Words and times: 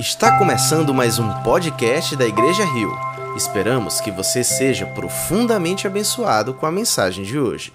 Está 0.00 0.38
começando 0.38 0.94
mais 0.94 1.18
um 1.18 1.42
podcast 1.42 2.16
da 2.16 2.26
Igreja 2.26 2.64
Rio. 2.64 2.90
Esperamos 3.36 4.00
que 4.00 4.10
você 4.10 4.42
seja 4.42 4.86
profundamente 4.86 5.86
abençoado 5.86 6.54
com 6.54 6.64
a 6.64 6.72
mensagem 6.72 7.22
de 7.22 7.38
hoje. 7.38 7.70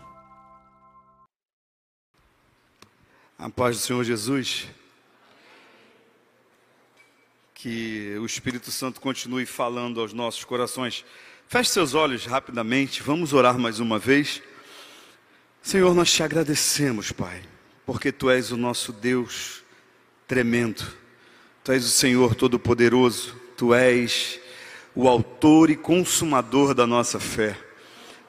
A 3.38 3.48
paz 3.48 3.78
do 3.78 3.84
Senhor 3.84 4.04
Jesus. 4.04 4.68
Que 7.54 8.18
o 8.20 8.26
Espírito 8.26 8.72
Santo 8.72 9.00
continue 9.00 9.46
falando 9.46 10.02
aos 10.02 10.12
nossos 10.12 10.44
corações. 10.44 11.06
Feche 11.48 11.70
seus 11.70 11.94
olhos 11.94 12.26
rapidamente, 12.26 13.04
vamos 13.04 13.34
orar 13.34 13.60
mais 13.60 13.80
uma 13.80 14.00
vez. 14.00 14.42
Senhor, 15.62 15.94
nós 15.94 16.12
te 16.12 16.24
agradecemos, 16.24 17.12
Pai, 17.12 17.44
porque 17.86 18.12
Tu 18.12 18.32
és 18.32 18.52
o 18.52 18.58
nosso 18.58 18.92
Deus 18.92 19.64
tremendo 20.28 21.05
Tu 21.66 21.72
és 21.72 21.84
o 21.84 21.90
Senhor 21.90 22.36
Todo-Poderoso, 22.36 23.36
Tu 23.58 23.74
és 23.74 24.40
o 24.94 25.08
autor 25.08 25.72
e 25.72 25.76
consumador 25.76 26.76
da 26.76 26.86
nossa 26.86 27.20
fé. 27.20 27.58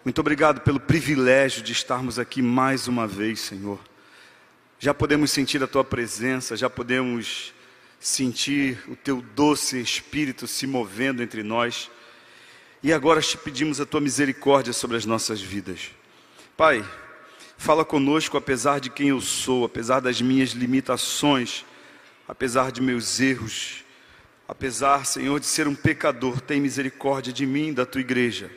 Muito 0.03 0.19
obrigado 0.23 0.63
pelo 0.63 0.81
privilégio 0.81 1.63
de 1.63 1.71
estarmos 1.71 2.19
aqui 2.19 2.41
mais 2.41 2.89
uma 2.89 3.07
vez, 3.07 3.41
Senhor. 3.41 3.79
Já 4.79 4.95
podemos 4.95 5.31
sentir 5.31 5.63
a 5.63 5.67
Tua 5.67 5.85
presença, 5.85 6.57
já 6.57 6.71
podemos 6.71 7.53
sentir 8.01 8.83
o 8.89 8.97
Teu 8.97 9.21
doce 9.21 9.83
Espírito 9.83 10.47
se 10.47 10.67
movendo 10.67 11.23
entre 11.23 11.43
nós. 11.43 11.91
E 12.83 12.91
agora 12.91 13.21
te 13.21 13.37
pedimos 13.37 13.83
a 13.83 13.85
Tua 13.85 14.01
misericórdia 14.01 14.73
sobre 14.73 14.97
as 14.97 15.05
nossas 15.05 15.43
vidas. 15.43 15.91
Pai, 16.57 16.83
fala 17.59 17.85
conosco 17.85 18.39
apesar 18.39 18.81
de 18.81 18.89
quem 18.89 19.09
eu 19.09 19.21
sou, 19.21 19.67
apesar 19.67 20.01
das 20.01 20.23
minhas 20.23 20.53
limitações 20.53 21.67
apesar 22.29 22.73
de 22.73 22.81
meus 22.81 23.21
erros, 23.21 23.85
apesar, 24.49 25.07
Senhor, 25.07 25.39
de 25.41 25.47
ser 25.47 25.69
um 25.69 25.75
pecador, 25.75 26.41
tem 26.41 26.61
misericórdia 26.61 27.33
de 27.33 27.47
mim, 27.47 27.73
da 27.73 27.87
tua 27.87 28.01
igreja. 28.01 28.51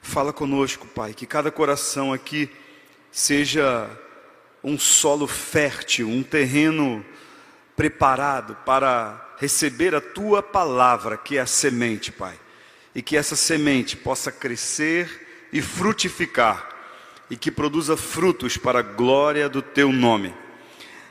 Fala 0.00 0.32
conosco, 0.32 0.86
Pai, 0.86 1.12
que 1.12 1.26
cada 1.26 1.50
coração 1.50 2.12
aqui 2.12 2.48
seja 3.10 3.90
um 4.62 4.78
solo 4.78 5.26
fértil, 5.26 6.08
um 6.08 6.22
terreno 6.22 7.04
preparado 7.76 8.56
para 8.64 9.34
receber 9.38 9.94
a 9.94 10.00
tua 10.00 10.42
palavra, 10.42 11.16
que 11.16 11.36
é 11.36 11.40
a 11.40 11.46
semente, 11.46 12.10
Pai. 12.10 12.38
E 12.94 13.02
que 13.02 13.16
essa 13.16 13.36
semente 13.36 13.96
possa 13.96 14.32
crescer 14.32 15.48
e 15.52 15.60
frutificar, 15.60 16.68
e 17.28 17.36
que 17.36 17.50
produza 17.50 17.96
frutos 17.96 18.56
para 18.56 18.78
a 18.78 18.82
glória 18.82 19.48
do 19.48 19.60
teu 19.60 19.92
nome. 19.92 20.34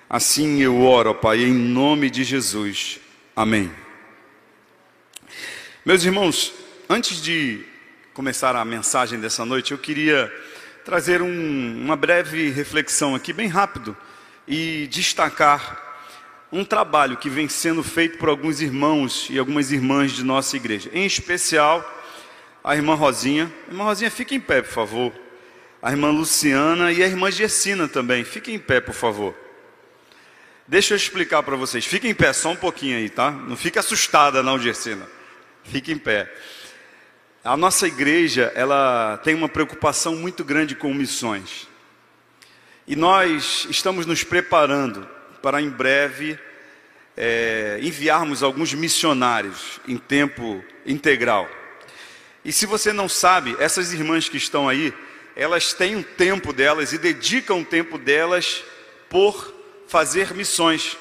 Assim 0.07 0.61
eu 0.61 0.83
oro, 0.83 1.15
Pai, 1.15 1.43
em 1.43 1.51
nome 1.51 2.11
de 2.11 2.23
Jesus. 2.23 2.99
Amém. 3.35 3.71
Meus 5.83 6.03
irmãos, 6.03 6.53
antes 6.87 7.19
de 7.19 7.65
começar 8.13 8.55
a 8.55 8.63
mensagem 8.63 9.19
dessa 9.19 9.43
noite, 9.43 9.71
eu 9.71 9.79
queria 9.79 10.31
trazer 10.83 11.23
um, 11.23 11.83
uma 11.83 11.95
breve 11.95 12.51
reflexão 12.51 13.15
aqui, 13.15 13.33
bem 13.33 13.47
rápido, 13.47 13.97
e 14.47 14.85
destacar 14.91 15.81
um 16.51 16.63
trabalho 16.63 17.17
que 17.17 17.27
vem 17.27 17.49
sendo 17.49 17.81
feito 17.81 18.19
por 18.19 18.29
alguns 18.29 18.61
irmãos 18.61 19.25
e 19.31 19.39
algumas 19.39 19.71
irmãs 19.71 20.11
de 20.11 20.23
nossa 20.23 20.55
igreja, 20.55 20.87
em 20.93 21.07
especial 21.07 21.83
a 22.63 22.75
irmã 22.75 22.93
Rosinha. 22.93 23.51
Irmã 23.67 23.85
Rosinha, 23.85 24.11
fique 24.11 24.35
em 24.35 24.39
pé, 24.39 24.61
por 24.61 24.71
favor. 24.71 25.11
A 25.81 25.89
irmã 25.89 26.11
Luciana 26.11 26.91
e 26.91 27.01
a 27.01 27.07
irmã 27.07 27.31
Gessina 27.31 27.87
também, 27.87 28.23
fiquem 28.23 28.53
em 28.53 28.59
pé, 28.59 28.79
por 28.79 28.93
favor. 28.93 29.44
Deixa 30.67 30.95
eu 30.95 30.97
explicar 30.97 31.43
para 31.43 31.55
vocês. 31.55 31.85
Fique 31.85 32.07
em 32.07 32.13
pé 32.15 32.33
só 32.33 32.49
um 32.49 32.55
pouquinho 32.55 32.97
aí, 32.97 33.07
tá? 33.07 33.29
Não 33.29 33.55
fique 33.55 33.77
assustada 33.77 34.41
não, 34.41 34.57
Gersina. 34.57 35.07
Fique 35.63 35.91
em 35.91 35.97
pé. 35.97 36.31
A 37.43 37.55
nossa 37.55 37.85
igreja, 37.85 38.51
ela 38.55 39.19
tem 39.23 39.35
uma 39.35 39.47
preocupação 39.47 40.15
muito 40.15 40.43
grande 40.43 40.75
com 40.75 40.91
missões. 40.91 41.67
E 42.87 42.95
nós 42.95 43.67
estamos 43.69 44.07
nos 44.07 44.23
preparando 44.23 45.07
para 45.39 45.61
em 45.61 45.69
breve 45.69 46.39
é, 47.15 47.77
enviarmos 47.83 48.41
alguns 48.41 48.73
missionários 48.73 49.79
em 49.87 49.97
tempo 49.97 50.65
integral. 50.83 51.47
E 52.43 52.51
se 52.51 52.65
você 52.65 52.91
não 52.91 53.07
sabe, 53.07 53.55
essas 53.59 53.93
irmãs 53.93 54.27
que 54.27 54.37
estão 54.37 54.67
aí, 54.67 54.91
elas 55.35 55.73
têm 55.73 55.95
um 55.95 56.03
tempo 56.03 56.51
delas 56.51 56.91
e 56.91 56.97
dedicam 56.97 57.61
o 57.61 57.65
tempo 57.65 57.99
delas 57.99 58.63
por 59.07 59.54
fazer 59.87 60.33
missões. 60.33 60.97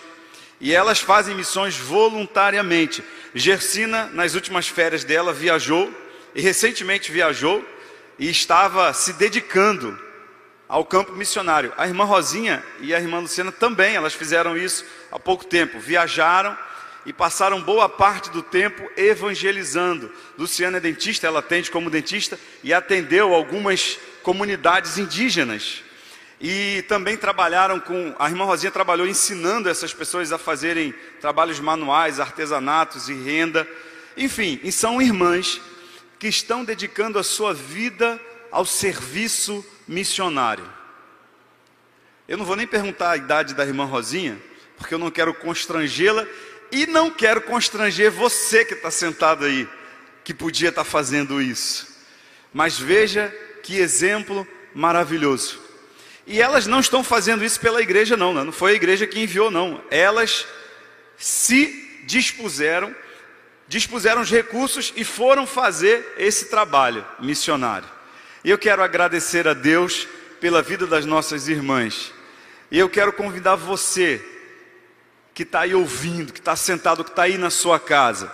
E 0.61 0.72
elas 0.72 1.00
fazem 1.00 1.34
missões 1.34 1.77
voluntariamente. 1.77 3.03
Gersina, 3.34 4.06
nas 4.12 4.34
últimas 4.34 4.69
férias 4.69 5.05
dela, 5.05 5.33
viajou 5.33 5.93
e 6.34 6.41
recentemente 6.41 7.11
viajou 7.11 7.65
e 8.19 8.31
estava 8.31 8.93
se 8.93 9.12
dedicando 9.15 9.99
ao 10.69 10.84
campo 10.84 11.12
missionário. 11.12 11.72
A 11.77 11.87
irmã 11.87 12.05
Rosinha 12.05 12.65
e 12.81 12.95
a 12.95 13.00
irmã 13.00 13.19
Luciana 13.19 13.53
também, 13.53 13.97
elas 13.97 14.15
fizeram 14.15 14.56
isso 14.56 14.84
há 15.11 15.19
pouco 15.19 15.45
tempo. 15.45 15.78
Viajaram 15.78 16.56
e 17.05 17.12
passaram 17.12 17.61
boa 17.61 17.89
parte 17.89 18.31
do 18.31 18.43
tempo 18.43 18.89
evangelizando. 18.97 20.11
Luciana 20.39 20.78
é 20.78 20.81
dentista, 20.81 21.27
ela 21.27 21.41
atende 21.41 21.71
como 21.71 21.91
dentista 21.91 22.39
e 22.62 22.72
atendeu 22.72 23.34
algumas 23.34 23.99
comunidades 24.22 24.97
indígenas 24.97 25.83
e 26.47 26.82
também 26.82 27.16
trabalharam 27.16 27.81
com. 27.81 28.15
A 28.19 28.28
irmã 28.28 28.44
Rosinha 28.44 28.71
trabalhou 28.71 29.06
ensinando 29.06 29.66
essas 29.66 29.94
pessoas 29.94 30.31
a 30.31 30.37
fazerem 30.37 30.93
trabalhos 31.19 31.59
manuais, 31.59 32.21
artesanatos 32.21 33.09
e 33.09 33.15
renda. 33.15 33.66
Enfim, 34.15 34.60
e 34.62 34.71
são 34.71 35.00
irmãs 35.00 35.59
que 36.19 36.28
estão 36.28 36.62
dedicando 36.62 37.19
a 37.19 37.22
sua 37.22 37.54
vida 37.54 38.21
ao 38.53 38.66
serviço 38.66 39.65
missionário. 39.88 40.71
Eu 42.28 42.37
não 42.37 42.44
vou 42.44 42.56
nem 42.56 42.66
perguntar 42.66 43.12
a 43.12 43.16
idade 43.16 43.54
da 43.54 43.65
irmã 43.65 43.87
Rosinha, 43.87 44.38
porque 44.77 44.93
eu 44.93 44.99
não 44.99 45.10
quero 45.10 45.33
constrangê-la 45.33 46.27
e 46.71 46.87
não 46.87 47.10
quero 47.10 47.41
constranger 47.41 48.10
você 48.10 48.66
que 48.66 48.75
está 48.75 48.91
sentado 48.91 49.47
aí, 49.47 49.66
que 50.22 50.34
podia 50.34 50.69
estar 50.69 50.84
fazendo 50.84 51.41
isso. 51.41 52.04
Mas 52.53 52.78
veja 52.78 53.34
que 53.62 53.78
exemplo 53.78 54.47
maravilhoso. 54.75 55.64
E 56.27 56.41
elas 56.41 56.67
não 56.67 56.81
estão 56.81 57.05
fazendo 57.05 57.45
isso 57.45 57.61
pela 57.61 57.83
igreja, 57.83 58.17
não, 58.17 58.33
né? 58.33 58.43
não 58.43 58.53
foi 58.53 58.73
a 58.73 58.75
igreja 58.75 59.07
que 59.07 59.21
enviou, 59.21 59.51
não. 59.51 59.83
Elas 59.91 60.47
se 61.19 62.03
dispuseram, 62.05 62.95
dispuseram 63.69 64.23
os 64.23 64.31
recursos 64.31 64.93
e 64.97 65.05
foram 65.05 65.47
fazer 65.47 66.15
esse 66.17 66.47
trabalho 66.47 67.05
missionário. 67.21 67.89
E 68.43 68.51
eu 68.51 68.59
quero 68.59 68.83
agradecer 68.83 69.47
a 69.47 69.55
Deus 69.55 70.07
pela 70.41 70.63
vida 70.63 70.87
das 70.87 71.05
nossas 71.05 71.49
irmãs. 71.49 72.13
E 72.71 72.79
eu 72.79 72.89
quero 72.89 73.13
convidar 73.13 73.57
você 73.57 74.23
que 75.34 75.43
está 75.43 75.61
aí 75.61 75.75
ouvindo, 75.75 76.33
que 76.33 76.39
está 76.39 76.57
sentado, 76.57 77.05
que 77.05 77.11
está 77.11 77.25
aí 77.25 77.37
na 77.37 77.51
sua 77.51 77.79
casa. 77.79 78.33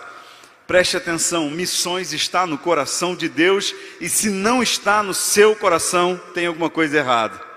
Preste 0.67 0.95
atenção, 0.95 1.49
missões 1.49 2.13
está 2.13 2.45
no 2.45 2.57
coração 2.57 3.15
de 3.15 3.27
Deus 3.27 3.75
e 3.99 4.07
se 4.07 4.29
não 4.29 4.63
está 4.63 5.03
no 5.03 5.13
seu 5.13 5.55
coração, 5.55 6.21
tem 6.33 6.45
alguma 6.45 6.69
coisa 6.69 6.97
errada. 6.97 7.50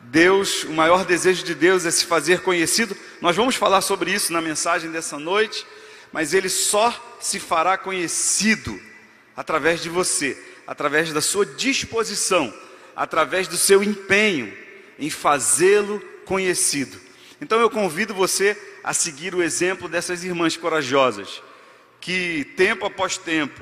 Deus, 0.00 0.64
o 0.64 0.72
maior 0.72 1.04
desejo 1.04 1.44
de 1.44 1.54
Deus 1.54 1.84
é 1.84 1.90
se 1.90 2.06
fazer 2.06 2.40
conhecido. 2.40 2.96
Nós 3.20 3.36
vamos 3.36 3.54
falar 3.54 3.80
sobre 3.82 4.10
isso 4.10 4.32
na 4.32 4.40
mensagem 4.40 4.90
dessa 4.90 5.18
noite, 5.18 5.66
mas 6.12 6.32
ele 6.32 6.48
só 6.48 7.18
se 7.20 7.38
fará 7.38 7.76
conhecido 7.76 8.80
através 9.36 9.82
de 9.82 9.88
você, 9.88 10.36
através 10.66 11.12
da 11.12 11.20
sua 11.20 11.44
disposição, 11.44 12.52
através 12.96 13.46
do 13.46 13.56
seu 13.56 13.82
empenho 13.82 14.52
em 14.98 15.10
fazê-lo 15.10 16.00
conhecido. 16.24 16.98
Então 17.40 17.60
eu 17.60 17.70
convido 17.70 18.14
você 18.14 18.56
a 18.82 18.92
seguir 18.92 19.34
o 19.34 19.42
exemplo 19.42 19.88
dessas 19.88 20.24
irmãs 20.24 20.56
corajosas, 20.56 21.42
que 22.00 22.44
tempo 22.56 22.86
após 22.86 23.16
tempo 23.18 23.60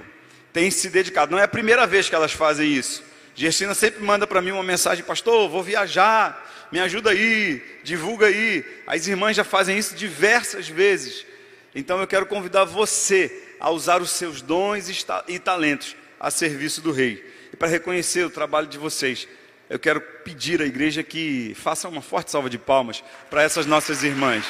têm 0.52 0.70
se 0.70 0.88
dedicado. 0.88 1.32
Não 1.32 1.38
é 1.38 1.44
a 1.44 1.48
primeira 1.48 1.86
vez 1.86 2.08
que 2.08 2.14
elas 2.14 2.32
fazem 2.32 2.72
isso. 2.72 3.02
Gersina 3.38 3.72
sempre 3.72 4.02
manda 4.02 4.26
para 4.26 4.42
mim 4.42 4.50
uma 4.50 4.64
mensagem, 4.64 5.04
pastor, 5.04 5.48
vou 5.48 5.62
viajar, 5.62 6.68
me 6.72 6.80
ajuda 6.80 7.10
aí, 7.10 7.62
divulga 7.84 8.26
aí. 8.26 8.64
As 8.84 9.06
irmãs 9.06 9.36
já 9.36 9.44
fazem 9.44 9.78
isso 9.78 9.94
diversas 9.94 10.68
vezes. 10.68 11.24
Então 11.72 12.00
eu 12.00 12.06
quero 12.08 12.26
convidar 12.26 12.64
você 12.64 13.54
a 13.60 13.70
usar 13.70 14.02
os 14.02 14.10
seus 14.10 14.42
dons 14.42 14.88
e 15.28 15.38
talentos 15.38 15.94
a 16.18 16.32
serviço 16.32 16.80
do 16.80 16.90
rei. 16.90 17.24
E 17.52 17.56
para 17.56 17.68
reconhecer 17.68 18.24
o 18.24 18.30
trabalho 18.30 18.66
de 18.66 18.76
vocês, 18.76 19.28
eu 19.70 19.78
quero 19.78 20.00
pedir 20.00 20.60
à 20.60 20.66
igreja 20.66 21.04
que 21.04 21.54
faça 21.54 21.88
uma 21.88 22.02
forte 22.02 22.32
salva 22.32 22.50
de 22.50 22.58
palmas 22.58 23.04
para 23.30 23.44
essas 23.44 23.66
nossas 23.66 24.02
irmãs. 24.02 24.44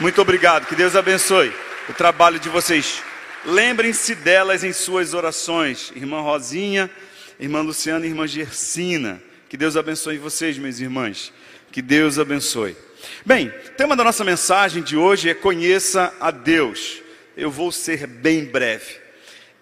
Muito 0.00 0.20
obrigado, 0.20 0.66
que 0.66 0.74
Deus 0.74 0.96
abençoe 0.96 1.54
o 1.88 1.94
trabalho 1.94 2.40
de 2.40 2.48
vocês. 2.48 3.04
Lembrem-se 3.44 4.16
delas 4.16 4.64
em 4.64 4.72
suas 4.72 5.14
orações, 5.14 5.92
irmã 5.94 6.22
Rosinha 6.22 6.90
irmã 7.38 7.60
Luciana 7.60 8.06
e 8.06 8.08
irmã 8.08 8.26
Gersina. 8.26 9.22
Que 9.48 9.56
Deus 9.56 9.76
abençoe 9.76 10.18
vocês, 10.18 10.58
minhas 10.58 10.80
irmãs. 10.80 11.32
Que 11.70 11.82
Deus 11.82 12.18
abençoe. 12.18 12.76
Bem, 13.24 13.50
tema 13.76 13.96
da 13.96 14.04
nossa 14.04 14.24
mensagem 14.24 14.82
de 14.82 14.96
hoje 14.96 15.28
é 15.28 15.34
Conheça 15.34 16.14
a 16.20 16.30
Deus. 16.30 17.00
eu 17.36 17.50
vou 17.50 17.72
ser 17.72 18.06
bem 18.06 18.44
breve. 18.44 19.00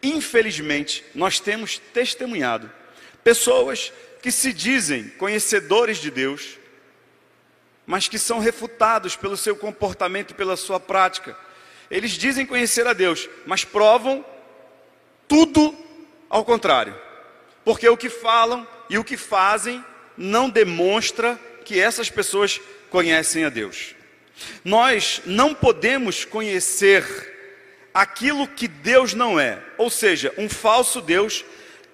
Infelizmente, 0.02 1.04
nós 1.14 1.38
temos 1.38 1.78
testemunhado 1.78 2.70
pessoas 3.22 3.92
que 4.22 4.30
se 4.30 4.52
dizem 4.52 5.08
conhecedores 5.10 5.98
de 5.98 6.10
Deus, 6.10 6.58
mas 7.86 8.08
que 8.08 8.18
são 8.18 8.38
refutados 8.38 9.16
pelo 9.16 9.36
seu 9.36 9.56
comportamento 9.56 10.32
e 10.32 10.34
pela 10.34 10.56
sua 10.56 10.80
prática. 10.80 11.36
Eles 11.90 12.12
dizem 12.12 12.46
conhecer 12.46 12.86
a 12.86 12.92
Deus, 12.92 13.28
mas 13.46 13.64
provam 13.64 14.24
tudo 15.26 15.76
ao 16.28 16.44
contrário. 16.44 16.94
Porque 17.64 17.88
o 17.88 17.96
que 17.96 18.08
falam 18.08 18.66
e 18.88 18.98
o 18.98 19.04
que 19.04 19.16
fazem 19.16 19.84
não 20.16 20.50
demonstra 20.50 21.38
que 21.64 21.80
essas 21.80 22.10
pessoas 22.10 22.60
conhecem 22.90 23.44
a 23.44 23.48
Deus. 23.48 23.94
Nós 24.64 25.22
não 25.24 25.54
podemos 25.54 26.24
conhecer 26.24 27.04
aquilo 27.92 28.48
que 28.48 28.68
Deus 28.68 29.14
não 29.14 29.38
é, 29.38 29.62
ou 29.76 29.90
seja, 29.90 30.32
um 30.38 30.48
falso 30.48 31.00
Deus, 31.00 31.44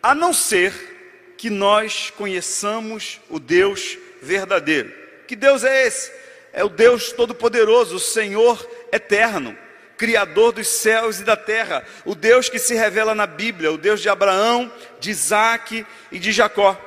a 0.02 0.14
não 0.14 0.32
ser 0.32 1.34
que 1.36 1.50
nós 1.50 2.10
conheçamos 2.10 3.20
o 3.28 3.38
Deus 3.38 3.98
verdadeiro. 4.22 4.92
Que 5.26 5.36
Deus 5.36 5.64
é 5.64 5.86
esse? 5.86 6.12
É 6.52 6.64
o 6.64 6.68
Deus 6.68 7.12
Todo-Poderoso, 7.12 7.96
o 7.96 8.00
Senhor 8.00 8.66
eterno, 8.92 9.56
Criador 9.96 10.52
dos 10.52 10.69
céus 10.69 11.20
e 11.20 11.25
da 11.25 11.37
terra, 11.37 11.84
o 12.04 12.14
Deus 12.14 12.48
que 12.48 12.58
se 12.58 12.75
revela 12.75 13.14
na 13.14 13.26
Bíblia, 13.26 13.72
o 13.72 13.78
Deus 13.78 14.00
de 14.00 14.08
Abraão, 14.08 14.72
de 15.00 15.10
Isaac 15.10 15.87
e 16.12 16.19
de 16.19 16.32
Jacó. 16.32 16.81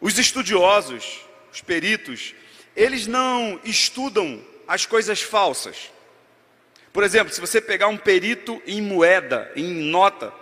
Os 0.00 0.18
estudiosos, 0.18 1.26
os 1.52 1.60
peritos, 1.60 2.34
eles 2.74 3.06
não 3.06 3.58
estudam 3.64 4.44
as 4.68 4.84
coisas 4.84 5.22
falsas. 5.22 5.90
Por 6.92 7.02
exemplo, 7.04 7.32
se 7.32 7.40
você 7.40 7.60
pegar 7.60 7.88
um 7.88 7.96
perito 7.96 8.62
em 8.66 8.80
moeda, 8.80 9.50
em 9.54 9.64
nota, 9.64 10.32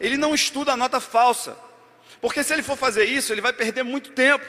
ele 0.00 0.16
não 0.16 0.34
estuda 0.34 0.72
a 0.72 0.76
nota 0.76 1.00
falsa. 1.00 1.56
Porque 2.20 2.42
se 2.42 2.52
ele 2.52 2.62
for 2.62 2.76
fazer 2.76 3.04
isso, 3.04 3.32
ele 3.32 3.40
vai 3.40 3.52
perder 3.52 3.82
muito 3.82 4.12
tempo. 4.12 4.44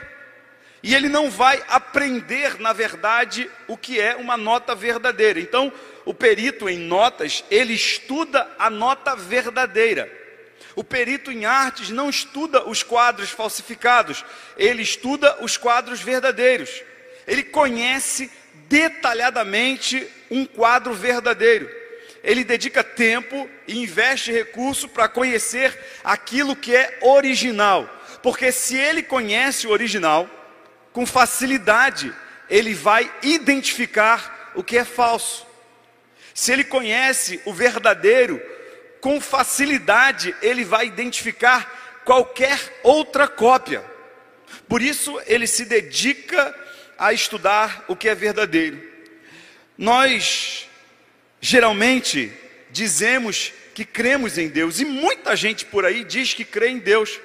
E 0.83 0.93
ele 0.93 1.07
não 1.07 1.31
vai 1.31 1.63
aprender, 1.69 2.59
na 2.59 2.73
verdade, 2.73 3.49
o 3.67 3.77
que 3.77 3.99
é 3.99 4.15
uma 4.15 4.35
nota 4.35 4.75
verdadeira. 4.75 5.39
Então, 5.39 5.71
o 6.05 6.13
perito 6.13 6.69
em 6.69 6.77
notas, 6.77 7.43
ele 7.49 7.73
estuda 7.73 8.49
a 8.59 8.69
nota 8.69 9.15
verdadeira. 9.15 10.11
O 10.75 10.83
perito 10.83 11.31
em 11.31 11.45
artes 11.45 11.89
não 11.89 12.09
estuda 12.09 12.67
os 12.67 12.81
quadros 12.81 13.29
falsificados, 13.29 14.25
ele 14.57 14.81
estuda 14.81 15.37
os 15.41 15.55
quadros 15.55 16.01
verdadeiros. 16.01 16.81
Ele 17.27 17.43
conhece 17.43 18.29
detalhadamente 18.67 20.07
um 20.29 20.45
quadro 20.45 20.93
verdadeiro. 20.93 21.69
Ele 22.23 22.43
dedica 22.43 22.83
tempo 22.83 23.49
e 23.67 23.77
investe 23.79 24.31
recurso 24.31 24.87
para 24.87 25.07
conhecer 25.07 25.77
aquilo 26.03 26.55
que 26.55 26.75
é 26.75 26.99
original. 27.01 27.87
Porque 28.21 28.51
se 28.51 28.77
ele 28.77 29.03
conhece 29.03 29.67
o 29.67 29.71
original, 29.71 30.29
com 30.91 31.05
facilidade 31.05 32.13
ele 32.49 32.73
vai 32.73 33.11
identificar 33.21 34.51
o 34.55 34.63
que 34.63 34.77
é 34.77 34.85
falso. 34.85 35.45
Se 36.33 36.51
ele 36.51 36.63
conhece 36.63 37.39
o 37.45 37.53
verdadeiro, 37.53 38.41
com 38.99 39.19
facilidade 39.19 40.35
ele 40.41 40.63
vai 40.63 40.87
identificar 40.87 42.01
qualquer 42.05 42.79
outra 42.83 43.27
cópia. 43.27 43.83
Por 44.67 44.81
isso 44.81 45.19
ele 45.25 45.47
se 45.47 45.65
dedica 45.65 46.55
a 46.97 47.13
estudar 47.13 47.85
o 47.87 47.95
que 47.95 48.07
é 48.07 48.15
verdadeiro. 48.15 48.81
Nós 49.77 50.67
geralmente 51.41 52.31
dizemos 52.71 53.51
que 53.73 53.83
cremos 53.83 54.37
em 54.37 54.47
Deus 54.47 54.79
e 54.79 54.85
muita 54.85 55.35
gente 55.35 55.65
por 55.65 55.85
aí 55.85 56.03
diz 56.03 56.33
que 56.33 56.45
crê 56.45 56.69
em 56.69 56.79
Deus. 56.79 57.19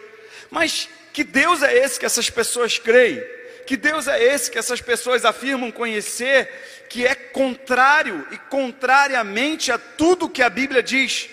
Mas 0.50 0.88
que 1.12 1.22
Deus 1.22 1.62
é 1.62 1.76
esse 1.76 1.98
que 1.98 2.06
essas 2.06 2.30
pessoas 2.30 2.78
creem? 2.78 3.22
Que 3.66 3.76
Deus 3.76 4.08
é 4.08 4.22
esse 4.22 4.50
que 4.50 4.58
essas 4.58 4.80
pessoas 4.80 5.24
afirmam 5.24 5.70
conhecer, 5.70 6.50
que 6.88 7.06
é 7.06 7.14
contrário 7.14 8.26
e 8.30 8.38
contrariamente 8.38 9.70
a 9.70 9.78
tudo 9.78 10.28
que 10.28 10.42
a 10.42 10.50
Bíblia 10.50 10.82
diz? 10.82 11.28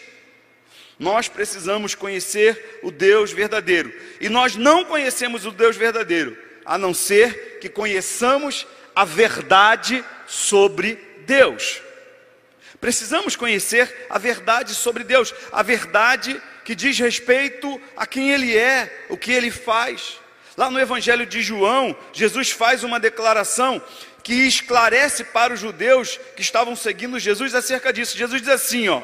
Nós 0.98 1.28
precisamos 1.28 1.94
conhecer 1.94 2.80
o 2.82 2.92
Deus 2.92 3.32
verdadeiro. 3.32 3.94
E 4.20 4.30
nós 4.30 4.56
não 4.56 4.86
conhecemos 4.86 5.46
o 5.46 5.52
Deus 5.52 5.76
verdadeiro, 5.76 6.38
a 6.66 6.78
não 6.78 6.94
ser 6.94 7.60
que 7.60 7.70
conheçamos 7.70 8.66
a 8.96 9.04
verdade 9.04 10.04
sobre 10.26 10.96
Deus. 11.26 11.82
Precisamos 12.80 13.36
conhecer 13.36 14.08
a 14.10 14.18
verdade 14.18 14.74
sobre 14.74 15.04
Deus, 15.04 15.34
a 15.52 15.62
verdade 15.62 16.42
que 16.64 16.76
diz 16.76 16.98
respeito 16.98 17.82
a 17.96 18.06
quem 18.06 18.32
Ele 18.32 18.56
é, 18.56 19.06
o 19.10 19.18
que 19.18 19.32
Ele 19.32 19.52
faz. 19.52 20.20
Lá 20.58 20.70
no 20.70 20.80
Evangelho 20.80 21.26
de 21.26 21.42
João, 21.42 21.96
Jesus 22.14 22.52
faz 22.52 22.84
uma 22.84 23.00
declaração 23.00 23.82
que 24.26 24.34
esclarece 24.48 25.24
para 25.24 25.54
os 25.54 25.60
judeus 25.60 26.20
que 26.36 26.42
estavam 26.42 26.76
seguindo 26.76 27.20
Jesus 27.20 27.54
acerca 27.54 27.94
disso. 27.94 28.18
Jesus 28.18 28.42
diz 28.42 28.50
assim: 28.50 28.90
ó, 28.90 29.04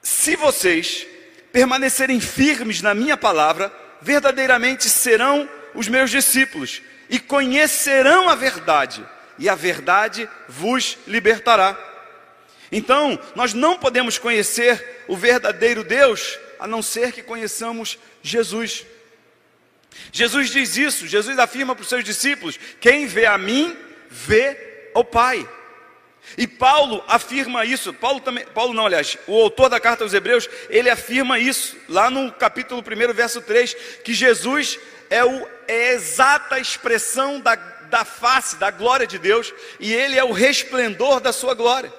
se 0.00 0.34
vocês 0.36 1.06
permanecerem 1.52 2.18
firmes 2.18 2.80
na 2.80 2.94
minha 2.94 3.14
palavra, 3.14 3.70
verdadeiramente 4.00 4.88
serão 4.88 5.46
os 5.74 5.86
meus 5.86 6.10
discípulos 6.10 6.80
e 7.10 7.20
conhecerão 7.20 8.30
a 8.30 8.34
verdade, 8.34 9.06
e 9.38 9.50
a 9.50 9.54
verdade 9.54 10.26
vos 10.48 10.96
libertará. 11.06 11.78
Então, 12.72 13.20
nós 13.34 13.52
não 13.52 13.76
podemos 13.76 14.16
conhecer 14.16 15.04
o 15.08 15.16
verdadeiro 15.16 15.84
Deus 15.84 16.38
a 16.58 16.66
não 16.66 16.80
ser 16.80 17.12
que 17.12 17.22
conheçamos 17.22 17.98
Jesus. 18.22 18.86
Jesus 20.10 20.48
diz 20.48 20.78
isso, 20.78 21.06
Jesus 21.06 21.38
afirma 21.38 21.74
para 21.74 21.82
os 21.82 21.88
seus 21.90 22.02
discípulos: 22.02 22.58
quem 22.80 23.06
vê 23.06 23.26
a 23.26 23.36
mim, 23.36 23.76
vê 24.10 24.90
o 24.94 25.04
Pai. 25.04 25.48
E 26.36 26.46
Paulo 26.46 27.02
afirma 27.08 27.64
isso, 27.64 27.92
Paulo 27.94 28.20
também, 28.20 28.44
Paulo 28.46 28.74
não, 28.74 28.86
aliás, 28.86 29.16
o 29.26 29.42
autor 29.42 29.68
da 29.68 29.80
carta 29.80 30.04
aos 30.04 30.14
Hebreus, 30.14 30.48
ele 30.68 30.90
afirma 30.90 31.38
isso, 31.38 31.76
lá 31.88 32.10
no 32.10 32.30
capítulo 32.32 32.82
1, 32.82 33.12
verso 33.12 33.40
3, 33.40 33.74
que 34.04 34.12
Jesus 34.12 34.78
é, 35.08 35.24
o, 35.24 35.48
é 35.66 35.88
a 35.88 35.92
exata 35.92 36.58
expressão 36.58 37.40
da, 37.40 37.54
da 37.54 38.04
face, 38.04 38.56
da 38.56 38.70
glória 38.70 39.06
de 39.06 39.18
Deus, 39.18 39.52
e 39.78 39.92
ele 39.92 40.18
é 40.18 40.24
o 40.24 40.32
resplendor 40.32 41.20
da 41.20 41.32
sua 41.32 41.54
glória. 41.54 41.92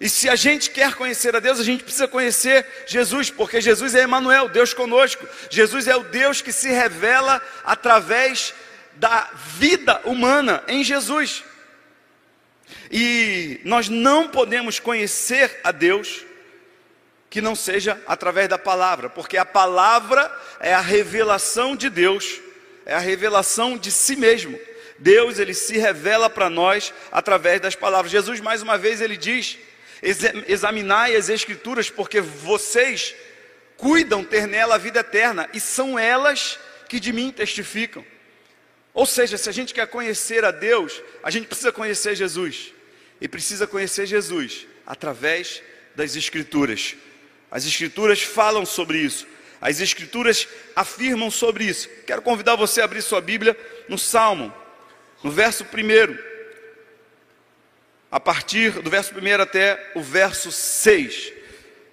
E 0.00 0.08
se 0.08 0.30
a 0.30 0.34
gente 0.34 0.70
quer 0.70 0.94
conhecer 0.94 1.36
a 1.36 1.40
Deus, 1.40 1.60
a 1.60 1.64
gente 1.64 1.84
precisa 1.84 2.08
conhecer 2.08 2.66
Jesus, 2.86 3.30
porque 3.30 3.60
Jesus 3.60 3.94
é 3.94 4.02
Emmanuel, 4.02 4.48
Deus 4.48 4.72
conosco. 4.72 5.28
Jesus 5.50 5.86
é 5.86 5.94
o 5.94 6.04
Deus 6.04 6.40
que 6.40 6.52
se 6.52 6.70
revela 6.70 7.40
através 7.62 8.54
da 8.94 9.30
vida 9.34 10.00
humana 10.04 10.62
em 10.68 10.84
Jesus. 10.84 11.44
E 12.90 13.60
nós 13.64 13.88
não 13.88 14.28
podemos 14.28 14.78
conhecer 14.78 15.60
a 15.62 15.72
Deus 15.72 16.24
que 17.28 17.40
não 17.40 17.54
seja 17.54 18.00
através 18.06 18.48
da 18.48 18.58
palavra, 18.58 19.08
porque 19.08 19.36
a 19.36 19.44
palavra 19.44 20.30
é 20.58 20.74
a 20.74 20.80
revelação 20.80 21.76
de 21.76 21.88
Deus, 21.88 22.40
é 22.84 22.94
a 22.94 22.98
revelação 22.98 23.78
de 23.78 23.92
si 23.92 24.16
mesmo. 24.16 24.58
Deus, 24.98 25.38
ele 25.38 25.54
se 25.54 25.78
revela 25.78 26.28
para 26.28 26.50
nós 26.50 26.92
através 27.10 27.60
das 27.60 27.74
palavras. 27.74 28.10
Jesus, 28.10 28.40
mais 28.40 28.62
uma 28.62 28.76
vez, 28.76 29.00
ele 29.00 29.16
diz: 29.16 29.56
examinai 30.46 31.14
as 31.14 31.28
Escrituras, 31.28 31.88
porque 31.88 32.20
vocês 32.20 33.14
cuidam 33.76 34.24
ter 34.24 34.46
nela 34.46 34.74
a 34.74 34.78
vida 34.78 35.00
eterna, 35.00 35.48
e 35.54 35.60
são 35.60 35.98
elas 35.98 36.58
que 36.88 36.98
de 36.98 37.12
mim 37.12 37.30
testificam. 37.30 38.04
Ou 38.92 39.06
seja, 39.06 39.38
se 39.38 39.48
a 39.48 39.52
gente 39.52 39.72
quer 39.72 39.86
conhecer 39.86 40.44
a 40.44 40.50
Deus, 40.50 41.00
a 41.22 41.30
gente 41.30 41.46
precisa 41.46 41.70
conhecer 41.70 42.14
Jesus 42.14 42.72
e 43.20 43.28
precisa 43.28 43.66
conhecer 43.66 44.06
Jesus 44.06 44.66
através 44.86 45.62
das 45.94 46.16
Escrituras. 46.16 46.96
As 47.50 47.66
Escrituras 47.66 48.22
falam 48.22 48.64
sobre 48.64 48.98
isso, 48.98 49.26
as 49.60 49.80
Escrituras 49.80 50.48
afirmam 50.74 51.30
sobre 51.30 51.64
isso. 51.64 51.88
Quero 52.06 52.22
convidar 52.22 52.56
você 52.56 52.80
a 52.80 52.84
abrir 52.84 53.02
sua 53.02 53.20
Bíblia 53.20 53.56
no 53.88 53.98
Salmo, 53.98 54.52
no 55.22 55.30
verso 55.30 55.64
1, 55.64 56.18
a 58.10 58.18
partir 58.18 58.70
do 58.82 58.90
verso 58.90 59.14
1 59.14 59.40
até 59.40 59.92
o 59.94 60.02
verso 60.02 60.50
6. 60.50 61.32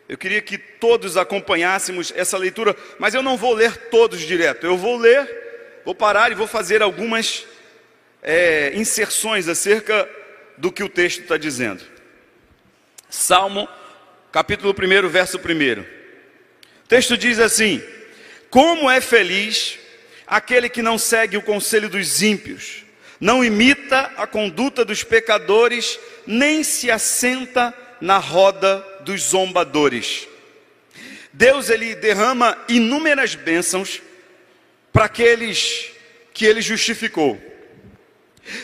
Eu 0.10 0.18
queria 0.18 0.42
que 0.42 0.58
todos 0.58 1.18
acompanhássemos 1.18 2.14
essa 2.16 2.38
leitura, 2.38 2.76
mas 2.98 3.14
eu 3.14 3.22
não 3.22 3.36
vou 3.36 3.54
ler 3.54 3.76
todos 3.90 4.22
direto, 4.22 4.66
eu 4.66 4.78
vou 4.78 4.98
ler, 4.98 5.47
vou 5.88 5.96
parar 5.96 6.34
e 6.34 6.36
vou 6.36 6.48
fazer 6.48 6.82
algumas 6.82 7.46
é, 8.22 8.74
inserções 8.76 9.48
acerca 9.48 10.06
do 10.58 10.70
que 10.70 10.84
o 10.84 10.90
texto 10.90 11.22
está 11.22 11.38
dizendo. 11.38 11.82
Salmo, 13.10 13.70
capítulo 14.30 14.76
1, 14.78 15.08
verso 15.08 15.38
1. 15.38 15.80
O 15.80 16.88
texto 16.90 17.18
diz 17.18 17.40
assim: 17.40 17.82
Como 18.50 18.92
é 18.92 19.00
feliz 19.00 19.80
aquele 20.28 20.68
que 20.68 20.82
não 20.82 20.98
segue 20.98 21.38
o 21.38 21.42
conselho 21.42 21.88
dos 21.88 22.22
ímpios, 22.22 22.84
não 23.18 23.42
imita 23.42 24.12
a 24.18 24.28
conduta 24.28 24.84
dos 24.84 25.06
pecadores, 25.06 25.98
nem 26.26 26.66
se 26.66 26.92
assenta 26.92 27.74
na 28.02 28.18
roda 28.18 28.86
dos 29.06 29.22
zombadores. 29.22 30.28
Deus 31.32 31.70
ele 31.70 31.96
derrama 31.96 32.58
inúmeras 32.68 33.36
bênçãos 33.36 34.02
para 34.98 35.06
aqueles 35.06 35.92
que 36.34 36.44
ele 36.44 36.60
justificou. 36.60 37.40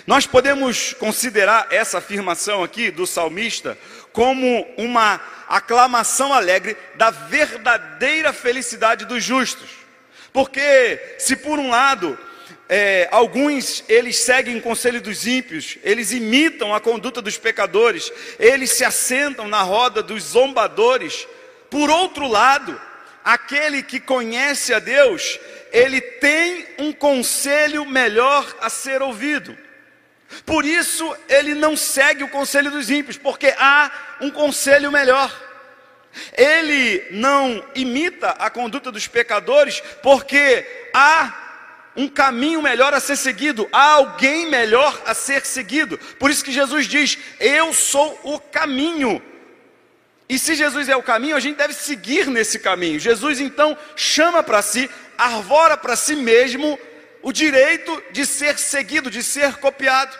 Nós 0.07 0.25
podemos 0.25 0.91
considerar 0.93 1.67
essa 1.69 1.99
afirmação 1.99 2.63
aqui 2.63 2.89
do 2.89 3.05
salmista 3.05 3.77
como 4.11 4.65
uma 4.75 5.21
aclamação 5.47 6.33
alegre 6.33 6.75
da 6.95 7.11
verdadeira 7.11 8.33
felicidade 8.33 9.05
dos 9.05 9.23
justos. 9.23 9.69
Porque 10.31 11.17
se 11.19 11.35
por 11.35 11.59
um 11.59 11.69
lado 11.69 12.17
é, 12.67 13.07
alguns 13.11 13.83
eles 13.87 14.17
seguem 14.17 14.57
o 14.57 14.61
conselho 14.63 15.01
dos 15.01 15.27
ímpios, 15.27 15.77
eles 15.83 16.11
imitam 16.11 16.73
a 16.73 16.79
conduta 16.79 17.21
dos 17.21 17.37
pecadores, 17.37 18.11
eles 18.39 18.71
se 18.71 18.83
assentam 18.83 19.47
na 19.47 19.61
roda 19.61 20.01
dos 20.01 20.23
zombadores. 20.23 21.27
Por 21.69 21.91
outro 21.91 22.27
lado, 22.27 22.81
aquele 23.23 23.83
que 23.83 23.99
conhece 23.99 24.73
a 24.73 24.79
Deus, 24.79 25.39
ele 25.73 25.99
tem 25.99 26.67
um 26.77 26.93
conselho 26.93 27.83
melhor 27.83 28.55
a 28.61 28.69
ser 28.69 29.01
ouvido. 29.01 29.57
Por 30.45 30.65
isso 30.65 31.15
ele 31.27 31.55
não 31.55 31.75
segue 31.75 32.23
o 32.23 32.29
conselho 32.29 32.69
dos 32.69 32.91
ímpios, 32.91 33.17
porque 33.17 33.53
há 33.57 33.91
um 34.21 34.29
conselho 34.29 34.91
melhor. 34.91 35.33
Ele 36.37 37.07
não 37.09 37.65
imita 37.73 38.29
a 38.29 38.49
conduta 38.51 38.91
dos 38.91 39.07
pecadores, 39.07 39.81
porque 40.03 40.63
há 40.93 41.39
um 41.95 42.07
caminho 42.07 42.61
melhor 42.61 42.93
a 42.93 42.99
ser 42.99 43.15
seguido, 43.15 43.67
há 43.71 43.93
alguém 43.93 44.49
melhor 44.49 45.01
a 45.07 45.15
ser 45.15 45.43
seguido. 45.43 45.97
Por 46.19 46.29
isso 46.29 46.45
que 46.45 46.51
Jesus 46.51 46.87
diz: 46.87 47.17
Eu 47.39 47.73
sou 47.73 48.19
o 48.23 48.39
caminho. 48.39 49.21
E 50.29 50.39
se 50.39 50.55
Jesus 50.55 50.89
é 50.89 50.95
o 50.95 51.03
caminho, 51.03 51.35
a 51.35 51.39
gente 51.39 51.57
deve 51.57 51.73
seguir 51.73 52.27
nesse 52.27 52.57
caminho. 52.57 52.99
Jesus 52.99 53.39
então 53.39 53.77
chama 53.95 54.41
para 54.41 54.61
si, 54.61 54.89
arvora 55.17 55.77
para 55.77 55.95
si 55.95 56.15
mesmo 56.15 56.79
o 57.21 57.31
direito 57.31 58.03
de 58.11 58.25
ser 58.25 58.59
seguido, 58.59 59.09
de 59.09 59.23
ser 59.23 59.55
copiado. 59.55 60.17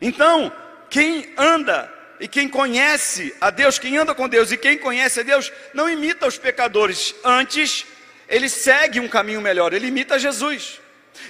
Então, 0.00 0.52
quem 0.88 1.32
anda 1.36 1.92
e 2.18 2.26
quem 2.26 2.48
conhece 2.48 3.34
a 3.40 3.50
Deus, 3.50 3.78
quem 3.78 3.96
anda 3.96 4.14
com 4.14 4.28
Deus 4.28 4.50
e 4.50 4.56
quem 4.56 4.76
conhece 4.76 5.20
a 5.20 5.22
Deus, 5.22 5.52
não 5.72 5.88
imita 5.88 6.26
os 6.26 6.36
pecadores, 6.36 7.14
antes 7.24 7.86
ele 8.28 8.48
segue 8.48 9.00
um 9.00 9.08
caminho 9.08 9.40
melhor, 9.40 9.72
ele 9.72 9.86
imita 9.86 10.18
Jesus. 10.18 10.80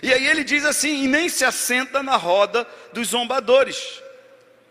E 0.02 0.12
aí 0.12 0.26
ele 0.26 0.44
diz 0.44 0.64
assim: 0.64 1.04
e 1.04 1.08
nem 1.08 1.28
se 1.28 1.44
assenta 1.44 2.02
na 2.02 2.16
roda 2.16 2.66
dos 2.92 3.08
zombadores. 3.08 4.02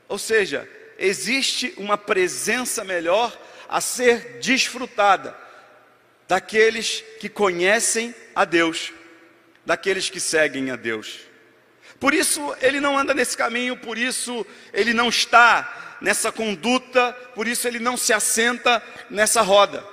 Ou 0.07 0.17
seja, 0.17 0.67
existe 0.97 1.73
uma 1.77 1.97
presença 1.97 2.83
melhor 2.83 3.37
a 3.67 3.79
ser 3.79 4.39
desfrutada 4.39 5.48
daqueles 6.29 7.03
que 7.19 7.27
conhecem 7.27 8.13
a 8.35 8.45
Deus, 8.45 8.93
daqueles 9.65 10.11
que 10.11 10.19
seguem 10.19 10.69
a 10.69 10.75
Deus. 10.75 11.21
Por 11.99 12.13
isso 12.13 12.55
ele 12.61 12.79
não 12.79 12.95
anda 12.95 13.15
nesse 13.15 13.35
caminho, 13.35 13.75
por 13.75 13.97
isso 13.97 14.45
ele 14.71 14.93
não 14.93 15.09
está 15.09 15.97
nessa 15.99 16.31
conduta, 16.31 17.13
por 17.33 17.47
isso 17.47 17.67
ele 17.67 17.79
não 17.79 17.97
se 17.97 18.13
assenta 18.13 18.81
nessa 19.09 19.41
roda. 19.41 19.83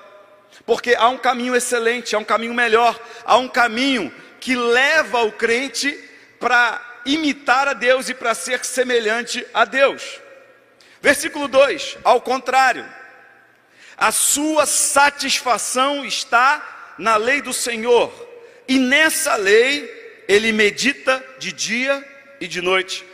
Porque 0.67 0.95
há 0.95 1.09
um 1.09 1.17
caminho 1.17 1.57
excelente, 1.57 2.15
há 2.15 2.19
um 2.19 2.25
caminho 2.25 2.53
melhor, 2.53 3.01
há 3.25 3.39
um 3.39 3.49
caminho 3.49 4.13
que 4.39 4.55
leva 4.55 5.23
o 5.23 5.33
crente 5.33 5.99
para 6.39 7.01
imitar 7.07 7.67
a 7.67 7.73
Deus 7.73 8.11
e 8.11 8.15
para 8.15 8.35
ser 8.35 8.63
semelhante 8.63 9.45
a 9.55 9.65
Deus. 9.65 10.21
Versículo 11.01 11.49
2: 11.49 11.97
Ao 12.05 12.21
contrário, 12.21 12.87
a 13.97 14.13
sua 14.13 14.67
satisfação 14.67 16.05
está 16.05 16.95
na 16.99 17.17
lei 17.17 17.41
do 17.41 17.53
Senhor, 17.53 18.13
e 18.69 18.79
nessa 18.79 19.37
lei 19.37 20.25
ele 20.29 20.53
medita 20.53 21.25
de 21.39 21.53
dia 21.53 22.05
e 22.41 22.47
de 22.47 22.61
noite. 22.61 23.05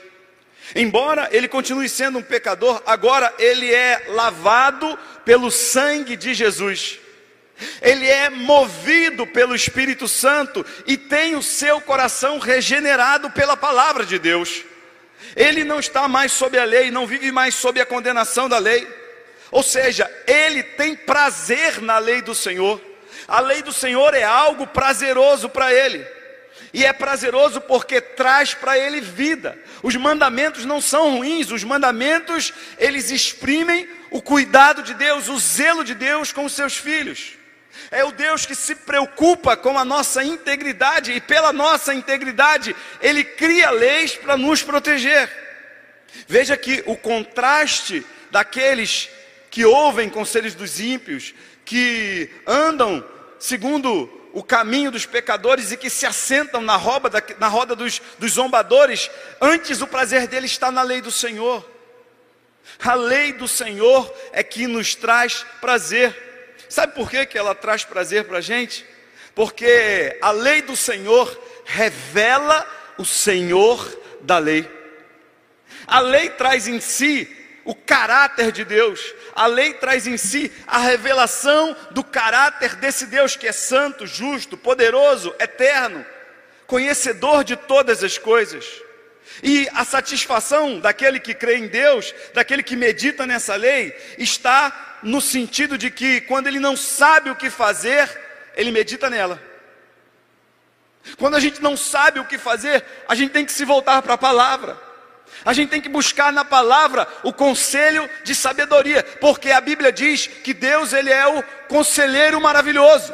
Embora 0.74 1.28
ele 1.32 1.48
continue 1.48 1.88
sendo 1.88 2.18
um 2.18 2.22
pecador, 2.22 2.82
agora 2.86 3.32
ele 3.38 3.72
é 3.72 4.06
lavado 4.08 4.98
pelo 5.24 5.50
sangue 5.50 6.16
de 6.16 6.32
Jesus. 6.32 6.98
Ele 7.80 8.08
é 8.08 8.30
movido 8.30 9.26
pelo 9.26 9.54
Espírito 9.54 10.08
Santo 10.08 10.64
e 10.86 10.96
tem 10.96 11.36
o 11.36 11.42
seu 11.42 11.80
coração 11.80 12.38
regenerado 12.38 13.30
pela 13.30 13.56
palavra 13.56 14.04
de 14.04 14.18
Deus. 14.18 14.64
Ele 15.36 15.62
não 15.62 15.78
está 15.78 16.08
mais 16.08 16.32
sob 16.32 16.58
a 16.58 16.64
lei, 16.64 16.90
não 16.90 17.06
vive 17.06 17.30
mais 17.30 17.54
sob 17.54 17.80
a 17.80 17.86
condenação 17.86 18.48
da 18.48 18.58
lei. 18.58 18.86
Ou 19.52 19.62
seja, 19.62 20.10
ele 20.26 20.62
tem 20.62 20.96
prazer 20.96 21.82
na 21.82 21.98
lei 21.98 22.22
do 22.22 22.34
Senhor. 22.34 22.80
A 23.28 23.38
lei 23.38 23.62
do 23.62 23.72
Senhor 23.72 24.14
é 24.14 24.22
algo 24.22 24.66
prazeroso 24.66 25.48
para 25.48 25.72
ele. 25.72 26.04
E 26.72 26.86
é 26.86 26.92
prazeroso 26.92 27.60
porque 27.60 28.00
traz 28.00 28.54
para 28.54 28.78
ele 28.78 29.02
vida. 29.02 29.56
Os 29.82 29.94
mandamentos 29.94 30.64
não 30.64 30.80
são 30.80 31.18
ruins, 31.18 31.50
os 31.50 31.62
mandamentos, 31.62 32.52
eles 32.78 33.10
exprimem 33.10 33.86
o 34.10 34.22
cuidado 34.22 34.82
de 34.82 34.94
Deus, 34.94 35.28
o 35.28 35.38
zelo 35.38 35.84
de 35.84 35.94
Deus 35.94 36.32
com 36.32 36.46
os 36.46 36.54
seus 36.54 36.74
filhos. 36.74 37.34
É 37.90 38.02
o 38.04 38.12
Deus 38.12 38.46
que 38.46 38.54
se 38.54 38.74
preocupa 38.74 39.54
com 39.54 39.78
a 39.78 39.84
nossa 39.84 40.24
integridade 40.24 41.12
e 41.12 41.20
pela 41.20 41.52
nossa 41.52 41.92
integridade 41.92 42.74
ele 43.02 43.22
cria 43.22 43.70
leis 43.70 44.14
para 44.14 44.34
nos 44.34 44.62
proteger. 44.62 45.30
Veja 46.26 46.56
que 46.56 46.82
o 46.86 46.96
contraste 46.96 48.04
daqueles 48.30 49.10
que 49.52 49.66
ouvem 49.66 50.08
conselhos 50.08 50.54
dos 50.54 50.80
ímpios, 50.80 51.34
que 51.62 52.30
andam 52.46 53.04
segundo 53.38 54.10
o 54.32 54.42
caminho 54.42 54.90
dos 54.90 55.04
pecadores 55.04 55.70
e 55.70 55.76
que 55.76 55.90
se 55.90 56.06
assentam 56.06 56.62
na 56.62 56.74
roda, 56.76 57.10
da, 57.10 57.22
na 57.38 57.48
roda 57.48 57.76
dos, 57.76 58.00
dos 58.18 58.32
zombadores, 58.32 59.10
antes 59.38 59.82
o 59.82 59.86
prazer 59.86 60.26
dele 60.26 60.46
está 60.46 60.70
na 60.72 60.82
lei 60.82 61.02
do 61.02 61.10
Senhor. 61.10 61.70
A 62.82 62.94
lei 62.94 63.34
do 63.34 63.46
Senhor 63.46 64.10
é 64.32 64.42
que 64.42 64.66
nos 64.66 64.94
traz 64.94 65.44
prazer. 65.60 66.56
Sabe 66.66 66.94
por 66.94 67.10
que, 67.10 67.26
que 67.26 67.36
ela 67.36 67.54
traz 67.54 67.84
prazer 67.84 68.24
para 68.24 68.38
a 68.38 68.42
gente? 68.42 68.86
Porque 69.34 70.16
a 70.22 70.30
lei 70.30 70.62
do 70.62 70.74
Senhor 70.74 71.38
revela 71.66 72.66
o 72.96 73.04
Senhor 73.04 74.00
da 74.22 74.38
lei. 74.38 74.66
A 75.86 76.00
lei 76.00 76.30
traz 76.30 76.66
em 76.66 76.80
si 76.80 77.28
o 77.64 77.74
caráter 77.74 78.52
de 78.52 78.64
Deus. 78.64 79.14
A 79.34 79.46
lei 79.46 79.74
traz 79.74 80.06
em 80.06 80.16
si 80.16 80.52
a 80.66 80.78
revelação 80.78 81.76
do 81.90 82.04
caráter 82.04 82.76
desse 82.76 83.06
Deus 83.06 83.36
que 83.36 83.48
é 83.48 83.52
santo, 83.52 84.06
justo, 84.06 84.56
poderoso, 84.56 85.34
eterno, 85.38 86.04
conhecedor 86.66 87.42
de 87.44 87.56
todas 87.56 88.04
as 88.04 88.18
coisas. 88.18 88.66
E 89.42 89.68
a 89.72 89.84
satisfação 89.84 90.78
daquele 90.78 91.18
que 91.18 91.34
crê 91.34 91.56
em 91.56 91.66
Deus, 91.66 92.14
daquele 92.34 92.62
que 92.62 92.76
medita 92.76 93.26
nessa 93.26 93.54
lei, 93.54 93.96
está 94.18 94.98
no 95.02 95.20
sentido 95.20 95.78
de 95.78 95.90
que 95.90 96.20
quando 96.22 96.46
ele 96.46 96.60
não 96.60 96.76
sabe 96.76 97.30
o 97.30 97.36
que 97.36 97.48
fazer, 97.48 98.08
ele 98.54 98.70
medita 98.70 99.08
nela. 99.08 99.40
Quando 101.18 101.34
a 101.34 101.40
gente 101.40 101.60
não 101.60 101.76
sabe 101.76 102.20
o 102.20 102.24
que 102.24 102.38
fazer, 102.38 102.84
a 103.08 103.14
gente 103.14 103.32
tem 103.32 103.44
que 103.44 103.52
se 103.52 103.64
voltar 103.64 104.02
para 104.02 104.14
a 104.14 104.18
palavra. 104.18 104.91
A 105.44 105.52
gente 105.52 105.70
tem 105.70 105.80
que 105.80 105.88
buscar 105.88 106.32
na 106.32 106.44
palavra 106.44 107.06
o 107.22 107.32
conselho 107.32 108.08
de 108.22 108.34
sabedoria, 108.34 109.02
porque 109.20 109.50
a 109.50 109.60
Bíblia 109.60 109.90
diz 109.90 110.26
que 110.26 110.54
Deus 110.54 110.92
ele 110.92 111.10
é 111.10 111.26
o 111.26 111.42
conselheiro 111.68 112.40
maravilhoso. 112.40 113.12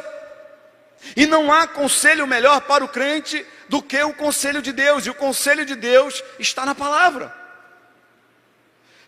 E 1.16 1.26
não 1.26 1.52
há 1.52 1.66
conselho 1.66 2.26
melhor 2.26 2.60
para 2.62 2.84
o 2.84 2.88
crente 2.88 3.46
do 3.68 3.82
que 3.82 4.02
o 4.02 4.12
conselho 4.12 4.60
de 4.60 4.72
Deus, 4.72 5.06
e 5.06 5.10
o 5.10 5.14
conselho 5.14 5.64
de 5.64 5.74
Deus 5.74 6.22
está 6.38 6.66
na 6.66 6.74
palavra. 6.74 7.34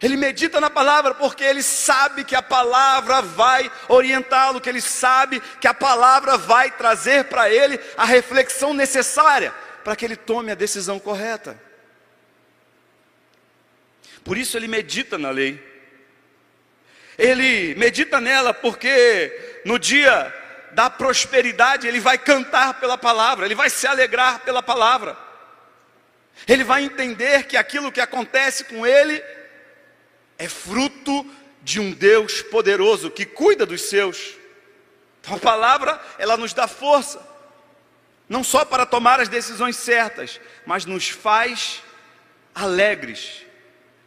Ele 0.00 0.16
medita 0.16 0.60
na 0.60 0.70
palavra 0.70 1.14
porque 1.14 1.44
ele 1.44 1.62
sabe 1.62 2.24
que 2.24 2.34
a 2.34 2.40
palavra 2.40 3.20
vai 3.20 3.70
orientá-lo, 3.86 4.60
que 4.60 4.68
ele 4.68 4.80
sabe 4.80 5.42
que 5.60 5.68
a 5.68 5.74
palavra 5.74 6.38
vai 6.38 6.70
trazer 6.70 7.24
para 7.24 7.50
ele 7.50 7.78
a 7.98 8.06
reflexão 8.06 8.72
necessária 8.72 9.52
para 9.84 9.94
que 9.94 10.04
ele 10.04 10.16
tome 10.16 10.50
a 10.50 10.54
decisão 10.54 10.98
correta. 10.98 11.69
Por 14.24 14.36
isso 14.36 14.56
ele 14.56 14.68
medita 14.68 15.16
na 15.18 15.30
lei. 15.30 15.62
Ele 17.18 17.74
medita 17.74 18.20
nela 18.20 18.54
porque 18.54 19.60
no 19.64 19.78
dia 19.78 20.34
da 20.72 20.88
prosperidade 20.88 21.86
ele 21.86 22.00
vai 22.00 22.16
cantar 22.16 22.80
pela 22.80 22.96
palavra, 22.96 23.44
ele 23.44 23.54
vai 23.54 23.68
se 23.68 23.86
alegrar 23.86 24.40
pela 24.40 24.62
palavra. 24.62 25.16
Ele 26.48 26.64
vai 26.64 26.84
entender 26.84 27.44
que 27.44 27.56
aquilo 27.56 27.92
que 27.92 28.00
acontece 28.00 28.64
com 28.64 28.86
ele 28.86 29.22
é 30.38 30.48
fruto 30.48 31.26
de 31.62 31.78
um 31.78 31.92
Deus 31.92 32.40
poderoso 32.40 33.10
que 33.10 33.26
cuida 33.26 33.66
dos 33.66 33.82
seus. 33.82 34.36
Então 35.20 35.36
a 35.36 35.38
palavra, 35.38 36.00
ela 36.18 36.36
nos 36.36 36.54
dá 36.54 36.66
força, 36.66 37.20
não 38.26 38.42
só 38.42 38.64
para 38.64 38.86
tomar 38.86 39.20
as 39.20 39.28
decisões 39.28 39.76
certas, 39.76 40.40
mas 40.64 40.86
nos 40.86 41.10
faz 41.10 41.82
alegres 42.54 43.44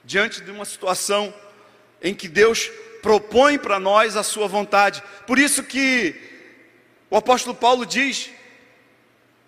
diante 0.03 0.41
de 0.41 0.51
uma 0.51 0.65
situação 0.65 1.33
em 2.01 2.13
que 2.13 2.27
Deus 2.27 2.69
propõe 3.01 3.57
para 3.57 3.79
nós 3.79 4.15
a 4.15 4.23
sua 4.23 4.47
vontade. 4.47 5.03
Por 5.25 5.39
isso 5.39 5.63
que 5.63 6.15
o 7.09 7.17
apóstolo 7.17 7.55
Paulo 7.55 7.85
diz 7.85 8.29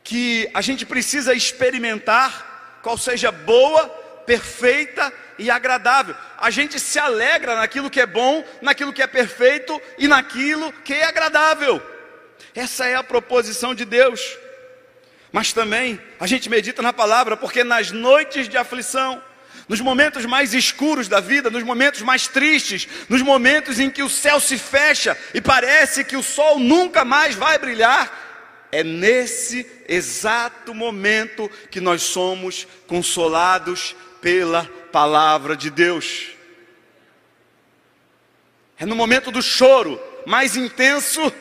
que 0.03 0.49
a 0.53 0.61
gente 0.61 0.85
precisa 0.85 1.33
experimentar 1.33 2.79
qual 2.83 2.97
seja 2.97 3.31
boa, 3.31 3.87
perfeita 4.25 5.11
e 5.39 5.49
agradável. 5.49 6.15
A 6.37 6.49
gente 6.51 6.79
se 6.79 6.99
alegra 6.99 7.55
naquilo 7.55 7.89
que 7.89 7.99
é 7.99 8.05
bom, 8.05 8.43
naquilo 8.61 8.93
que 8.93 9.01
é 9.01 9.07
perfeito 9.07 9.81
e 9.97 10.07
naquilo 10.07 10.71
que 10.83 10.93
é 10.93 11.05
agradável. 11.05 11.81
Essa 12.53 12.85
é 12.85 12.95
a 12.95 13.03
proposição 13.03 13.73
de 13.73 13.83
Deus. 13.83 14.37
Mas 15.31 15.51
também 15.51 15.99
a 16.19 16.27
gente 16.27 16.49
medita 16.49 16.81
na 16.81 16.93
palavra, 16.93 17.35
porque 17.35 17.63
nas 17.63 17.91
noites 17.91 18.47
de 18.47 18.57
aflição, 18.57 19.21
nos 19.67 19.81
momentos 19.81 20.25
mais 20.25 20.53
escuros 20.53 21.07
da 21.07 21.19
vida, 21.19 21.49
nos 21.49 21.63
momentos 21.63 22.01
mais 22.01 22.27
tristes, 22.27 22.87
nos 23.09 23.21
momentos 23.21 23.79
em 23.79 23.89
que 23.89 24.03
o 24.03 24.09
céu 24.09 24.39
se 24.39 24.57
fecha 24.57 25.17
e 25.33 25.41
parece 25.41 26.03
que 26.03 26.15
o 26.15 26.23
sol 26.23 26.59
nunca 26.59 27.03
mais 27.03 27.35
vai 27.35 27.57
brilhar, 27.57 28.23
é 28.71 28.83
nesse 28.83 29.65
exato 29.87 30.73
momento 30.73 31.49
que 31.71 31.79
nós 31.79 32.01
somos 32.01 32.67
consolados 32.87 33.95
pela 34.21 34.65
palavra 34.91 35.55
de 35.55 35.69
Deus. 35.69 36.27
É 38.77 38.85
no 38.85 38.95
momento 38.95 39.31
do 39.31 39.41
choro 39.41 39.99
mais 40.25 40.55
intenso 40.55 41.31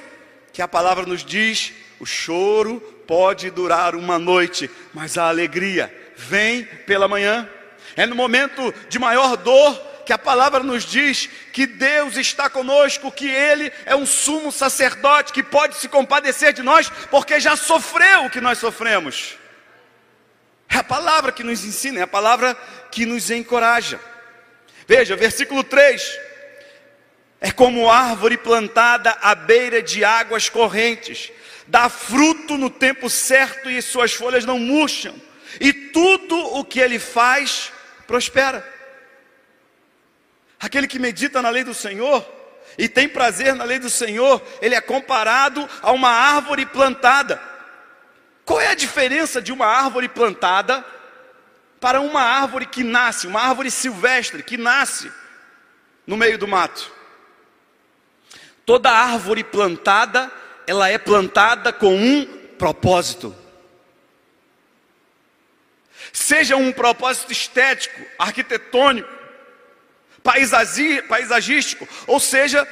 que 0.52 0.62
a 0.62 0.68
palavra 0.68 1.04
nos 1.04 1.24
diz: 1.24 1.72
o 1.98 2.06
choro 2.06 2.80
pode 3.06 3.50
durar 3.50 3.94
uma 3.94 4.18
noite, 4.18 4.70
mas 4.92 5.18
a 5.18 5.28
alegria 5.28 5.92
vem 6.16 6.64
pela 6.64 7.08
manhã. 7.08 7.48
É 7.96 8.06
no 8.06 8.16
momento 8.16 8.74
de 8.88 8.98
maior 8.98 9.36
dor 9.36 9.74
que 10.04 10.12
a 10.12 10.18
palavra 10.18 10.62
nos 10.62 10.84
diz 10.84 11.28
que 11.52 11.66
Deus 11.66 12.16
está 12.16 12.50
conosco, 12.50 13.10
que 13.10 13.28
Ele 13.28 13.72
é 13.86 13.96
um 13.96 14.06
sumo 14.06 14.52
sacerdote 14.52 15.32
que 15.32 15.42
pode 15.42 15.76
se 15.76 15.88
compadecer 15.88 16.52
de 16.52 16.62
nós, 16.62 16.90
porque 17.10 17.40
já 17.40 17.56
sofreu 17.56 18.26
o 18.26 18.30
que 18.30 18.40
nós 18.40 18.58
sofremos. 18.58 19.36
É 20.68 20.76
a 20.76 20.84
palavra 20.84 21.32
que 21.32 21.42
nos 21.42 21.64
ensina, 21.64 22.00
é 22.00 22.02
a 22.02 22.06
palavra 22.06 22.56
que 22.90 23.06
nos 23.06 23.30
encoraja. 23.30 23.98
Veja, 24.86 25.16
versículo 25.16 25.64
3: 25.64 26.18
é 27.40 27.50
como 27.50 27.90
árvore 27.90 28.36
plantada 28.36 29.16
à 29.22 29.34
beira 29.34 29.82
de 29.82 30.04
águas 30.04 30.48
correntes, 30.48 31.30
dá 31.66 31.88
fruto 31.88 32.56
no 32.58 32.68
tempo 32.68 33.08
certo 33.08 33.70
e 33.70 33.80
suas 33.80 34.12
folhas 34.12 34.44
não 34.44 34.58
murcham, 34.58 35.14
e 35.60 35.72
tudo 35.72 36.36
o 36.56 36.64
que 36.64 36.80
ele 36.80 36.98
faz 36.98 37.72
prospera. 38.06 38.66
Aquele 40.58 40.86
que 40.86 40.98
medita 40.98 41.42
na 41.42 41.50
lei 41.50 41.64
do 41.64 41.74
Senhor 41.74 42.26
e 42.78 42.88
tem 42.88 43.08
prazer 43.08 43.54
na 43.54 43.64
lei 43.64 43.78
do 43.78 43.90
Senhor, 43.90 44.42
ele 44.60 44.74
é 44.74 44.80
comparado 44.80 45.68
a 45.82 45.92
uma 45.92 46.08
árvore 46.08 46.66
plantada. 46.66 47.40
Qual 48.44 48.60
é 48.60 48.68
a 48.68 48.74
diferença 48.74 49.40
de 49.40 49.52
uma 49.52 49.66
árvore 49.66 50.08
plantada 50.08 50.84
para 51.80 52.00
uma 52.00 52.22
árvore 52.22 52.66
que 52.66 52.82
nasce, 52.82 53.26
uma 53.26 53.40
árvore 53.40 53.70
silvestre 53.70 54.42
que 54.42 54.56
nasce 54.56 55.12
no 56.06 56.16
meio 56.16 56.38
do 56.38 56.48
mato? 56.48 56.90
Toda 58.64 58.90
árvore 58.90 59.44
plantada, 59.44 60.30
ela 60.66 60.88
é 60.88 60.96
plantada 60.96 61.72
com 61.72 61.94
um 61.94 62.24
propósito 62.58 63.43
seja 66.14 66.56
um 66.56 66.72
propósito 66.72 67.32
estético, 67.32 68.00
arquitetônico, 68.16 69.12
paisagístico, 70.22 71.86
ou 72.06 72.20
seja, 72.20 72.66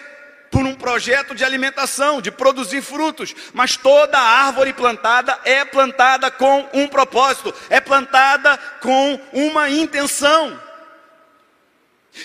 por 0.50 0.64
um 0.64 0.74
projeto 0.74 1.34
de 1.34 1.44
alimentação, 1.44 2.22
de 2.22 2.30
produzir 2.30 2.82
frutos, 2.82 3.34
mas 3.52 3.76
toda 3.76 4.18
árvore 4.18 4.72
plantada 4.72 5.38
é 5.44 5.64
plantada 5.64 6.30
com 6.30 6.68
um 6.72 6.86
propósito, 6.86 7.52
é 7.68 7.80
plantada 7.80 8.56
com 8.80 9.20
uma 9.32 9.68
intenção. 9.68 10.58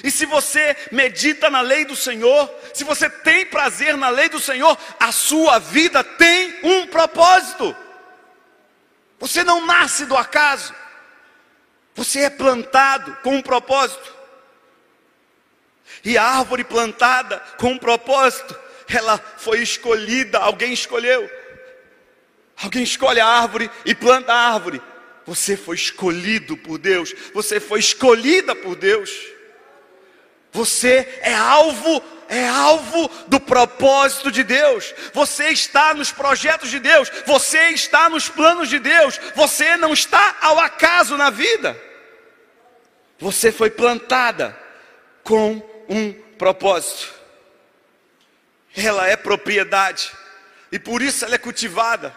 E 0.03 0.11
se 0.11 0.25
você 0.25 0.75
medita 0.91 1.49
na 1.49 1.61
lei 1.61 1.83
do 1.83 1.95
Senhor, 1.95 2.53
se 2.73 2.83
você 2.83 3.09
tem 3.09 3.45
prazer 3.45 3.97
na 3.97 4.09
lei 4.09 4.29
do 4.29 4.39
Senhor, 4.39 4.77
a 4.99 5.11
sua 5.11 5.57
vida 5.57 6.03
tem 6.03 6.59
um 6.61 6.87
propósito. 6.87 7.75
Você 9.19 9.43
não 9.43 9.65
nasce 9.65 10.05
do 10.05 10.15
acaso. 10.15 10.75
Você 11.97 12.19
é 12.19 12.29
plantado 12.29 13.17
com 13.23 13.37
um 13.37 13.41
propósito. 13.41 14.15
E 16.05 16.15
a 16.15 16.23
árvore 16.23 16.63
plantada 16.63 17.39
com 17.57 17.71
um 17.71 17.77
propósito, 17.77 18.55
ela 18.87 19.17
foi 19.37 19.63
escolhida, 19.63 20.37
alguém 20.37 20.71
escolheu. 20.71 21.27
Alguém 22.61 22.83
escolhe 22.83 23.19
a 23.19 23.25
árvore 23.25 23.69
e 23.83 23.95
planta 23.95 24.31
a 24.31 24.53
árvore. 24.53 24.79
Você 25.25 25.57
foi 25.57 25.75
escolhido 25.75 26.55
por 26.55 26.77
Deus, 26.77 27.13
você 27.33 27.59
foi 27.59 27.79
escolhida 27.79 28.55
por 28.55 28.75
Deus. 28.75 29.11
Você 30.51 31.19
é 31.21 31.33
alvo, 31.33 32.01
é 32.29 32.47
alvo 32.47 33.09
do 33.27 33.39
propósito 33.39 34.31
de 34.31 34.43
Deus. 34.43 34.93
Você 35.13 35.49
está 35.49 35.95
nos 35.95 36.11
projetos 36.11 36.69
de 36.69 36.79
Deus, 36.79 37.11
você 37.25 37.69
está 37.69 38.07
nos 38.07 38.29
planos 38.29 38.69
de 38.69 38.77
Deus. 38.77 39.19
Você 39.35 39.75
não 39.77 39.93
está 39.93 40.37
ao 40.41 40.59
acaso 40.59 41.17
na 41.17 41.31
vida. 41.31 41.86
Você 43.19 43.51
foi 43.51 43.69
plantada 43.69 44.57
com 45.23 45.61
um 45.89 46.13
propósito. 46.37 47.13
Ela 48.75 49.07
é 49.07 49.15
propriedade 49.15 50.11
e 50.71 50.77
por 50.77 51.01
isso 51.01 51.25
ela 51.25 51.35
é 51.35 51.39
cultivada, 51.39 52.15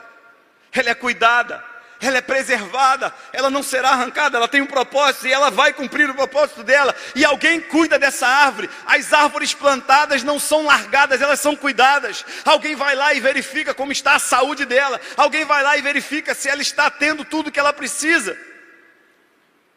ela 0.72 0.90
é 0.90 0.94
cuidada, 0.94 1.64
ela 2.02 2.18
é 2.18 2.20
preservada, 2.20 3.14
ela 3.32 3.50
não 3.50 3.62
será 3.62 3.90
arrancada, 3.90 4.36
ela 4.36 4.48
tem 4.48 4.60
um 4.60 4.66
propósito 4.66 5.26
e 5.26 5.32
ela 5.32 5.50
vai 5.50 5.72
cumprir 5.72 6.08
o 6.08 6.14
propósito 6.14 6.62
dela. 6.62 6.94
E 7.14 7.24
alguém 7.24 7.60
cuida 7.60 7.98
dessa 7.98 8.26
árvore. 8.26 8.70
As 8.86 9.12
árvores 9.12 9.52
plantadas 9.52 10.22
não 10.22 10.38
são 10.38 10.64
largadas, 10.64 11.20
elas 11.20 11.40
são 11.40 11.54
cuidadas. 11.54 12.24
Alguém 12.44 12.74
vai 12.74 12.94
lá 12.94 13.12
e 13.12 13.20
verifica 13.20 13.74
como 13.74 13.92
está 13.92 14.14
a 14.14 14.18
saúde 14.18 14.64
dela. 14.64 14.98
Alguém 15.16 15.44
vai 15.44 15.62
lá 15.62 15.76
e 15.76 15.82
verifica 15.82 16.34
se 16.34 16.48
ela 16.48 16.62
está 16.62 16.90
tendo 16.90 17.22
tudo 17.24 17.52
que 17.52 17.60
ela 17.60 17.72
precisa 17.72 18.38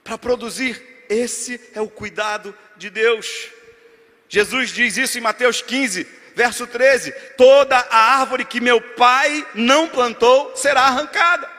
para 0.02 0.18
produzir 0.18 0.93
esse 1.14 1.60
é 1.74 1.82
o 1.82 1.90
cuidado 1.90 2.58
de 2.76 2.90
Deus. 2.90 3.50
Jesus 4.28 4.72
diz 4.72 4.98
isso 4.98 5.18
em 5.18 5.22
Mateus 5.22 5.62
15, 5.62 6.08
verso 6.36 6.66
13: 6.66 7.12
Toda 7.38 7.78
a 7.78 8.20
árvore 8.20 8.46
que 8.46 8.60
meu 8.60 8.82
pai 8.82 9.46
não 9.54 9.88
plantou 9.88 10.56
será 10.56 10.82
arrancada. 10.82 11.50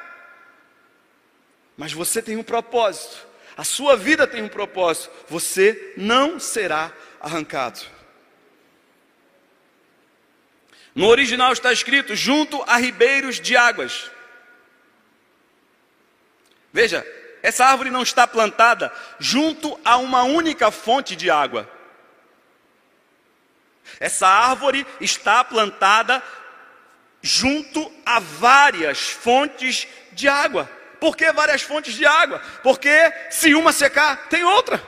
Mas 1.76 1.92
você 1.92 2.20
tem 2.20 2.36
um 2.36 2.42
propósito, 2.42 3.26
a 3.56 3.64
sua 3.64 3.96
vida 3.96 4.26
tem 4.26 4.42
um 4.42 4.48
propósito, 4.48 5.10
você 5.28 5.94
não 5.96 6.38
será 6.38 6.92
arrancado. 7.20 7.80
No 10.94 11.08
original 11.08 11.52
está 11.52 11.72
escrito: 11.72 12.14
junto 12.14 12.62
a 12.62 12.76
ribeiros 12.76 13.40
de 13.40 13.56
águas. 13.56 14.10
Veja, 16.72 17.06
essa 17.44 17.66
árvore 17.66 17.90
não 17.90 18.02
está 18.02 18.26
plantada 18.26 18.90
junto 19.18 19.78
a 19.84 19.98
uma 19.98 20.22
única 20.22 20.70
fonte 20.70 21.14
de 21.14 21.30
água. 21.30 21.68
Essa 24.00 24.26
árvore 24.26 24.86
está 24.98 25.44
plantada 25.44 26.22
junto 27.20 27.92
a 28.06 28.18
várias 28.18 29.10
fontes 29.10 29.86
de 30.12 30.26
água. 30.26 30.66
Por 30.98 31.14
que 31.18 31.30
várias 31.32 31.60
fontes 31.60 31.92
de 31.92 32.06
água? 32.06 32.40
Porque 32.62 33.12
se 33.28 33.54
uma 33.54 33.74
secar, 33.74 34.26
tem 34.28 34.42
outra. 34.42 34.82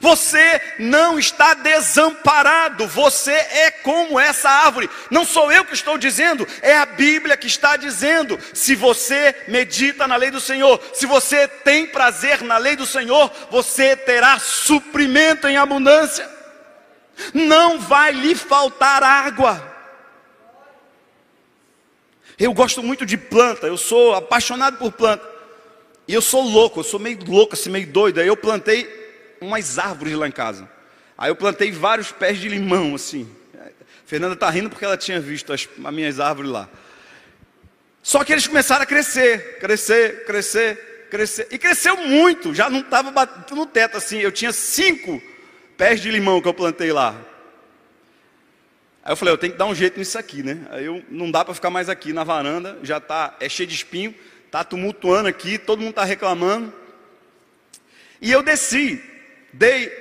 Você 0.00 0.60
não 0.80 1.16
está 1.16 1.54
desamparado, 1.54 2.88
você 2.88 3.30
é 3.30 3.70
como 3.70 4.18
essa 4.18 4.50
árvore. 4.50 4.90
Não 5.10 5.24
sou 5.24 5.52
eu 5.52 5.64
que 5.64 5.74
estou 5.74 5.96
dizendo, 5.96 6.46
é 6.60 6.76
a 6.76 6.84
Bíblia 6.84 7.36
que 7.36 7.46
está 7.46 7.76
dizendo. 7.76 8.38
Se 8.52 8.74
você 8.74 9.44
medita 9.46 10.08
na 10.08 10.16
lei 10.16 10.30
do 10.30 10.40
Senhor, 10.40 10.82
se 10.92 11.06
você 11.06 11.46
tem 11.46 11.86
prazer 11.86 12.42
na 12.42 12.58
lei 12.58 12.74
do 12.74 12.84
Senhor, 12.84 13.30
você 13.48 13.96
terá 13.96 14.40
suprimento 14.40 15.46
em 15.46 15.56
abundância. 15.56 16.28
Não 17.32 17.78
vai 17.78 18.10
lhe 18.10 18.34
faltar 18.34 19.04
água. 19.04 19.74
Eu 22.36 22.52
gosto 22.52 22.82
muito 22.82 23.06
de 23.06 23.16
planta, 23.16 23.68
eu 23.68 23.78
sou 23.78 24.14
apaixonado 24.14 24.78
por 24.78 24.90
planta. 24.90 25.36
E 26.08 26.14
eu 26.14 26.20
sou 26.20 26.42
louco, 26.42 26.80
eu 26.80 26.84
sou 26.84 27.00
meio 27.00 27.18
louco, 27.24 27.54
assim, 27.54 27.70
meio 27.70 27.86
doido. 27.86 28.20
Aí 28.20 28.26
eu 28.26 28.36
plantei 28.36 28.84
umas 29.40 29.78
árvores 29.78 30.14
lá 30.14 30.28
em 30.28 30.32
casa. 30.32 30.68
Aí 31.16 31.30
eu 31.30 31.36
plantei 31.36 31.72
vários 31.72 32.12
pés 32.12 32.38
de 32.38 32.48
limão, 32.48 32.94
assim. 32.94 33.28
Fernanda 34.06 34.34
está 34.34 34.48
rindo 34.48 34.70
porque 34.70 34.84
ela 34.84 34.96
tinha 34.96 35.18
visto 35.18 35.52
as, 35.52 35.68
as 35.84 35.94
minhas 35.94 36.20
árvores 36.20 36.50
lá. 36.50 36.68
Só 38.02 38.22
que 38.22 38.32
eles 38.32 38.46
começaram 38.46 38.84
a 38.84 38.86
crescer, 38.86 39.58
crescer, 39.58 40.24
crescer, 40.24 41.08
crescer. 41.10 41.48
E 41.50 41.58
cresceu 41.58 41.96
muito, 41.96 42.54
já 42.54 42.70
não 42.70 42.80
estava 42.80 43.10
batendo 43.10 43.56
no 43.56 43.66
teto 43.66 43.96
assim. 43.96 44.18
Eu 44.18 44.30
tinha 44.30 44.52
cinco 44.52 45.20
pés 45.76 46.00
de 46.00 46.10
limão 46.10 46.40
que 46.40 46.46
eu 46.46 46.54
plantei 46.54 46.92
lá. 46.92 47.20
Aí 49.02 49.12
eu 49.12 49.16
falei, 49.16 49.34
eu 49.34 49.38
tenho 49.38 49.52
que 49.52 49.58
dar 49.58 49.66
um 49.66 49.74
jeito 49.74 49.98
nisso 49.98 50.18
aqui, 50.18 50.42
né? 50.42 50.66
Aí 50.70 50.84
eu 50.84 51.02
não 51.10 51.30
dá 51.30 51.44
para 51.44 51.54
ficar 51.54 51.70
mais 51.70 51.88
aqui 51.88 52.12
na 52.12 52.22
varanda, 52.22 52.78
já 52.82 53.00
tá 53.00 53.36
é 53.40 53.48
cheio 53.48 53.68
de 53.68 53.74
espinho, 53.74 54.14
tá 54.50 54.62
tumultuando 54.62 55.28
aqui, 55.28 55.58
todo 55.58 55.80
mundo 55.80 55.94
tá 55.94 56.04
reclamando. 56.04 56.72
E 58.20 58.30
eu 58.30 58.42
desci, 58.42 59.02
dei 59.56 59.92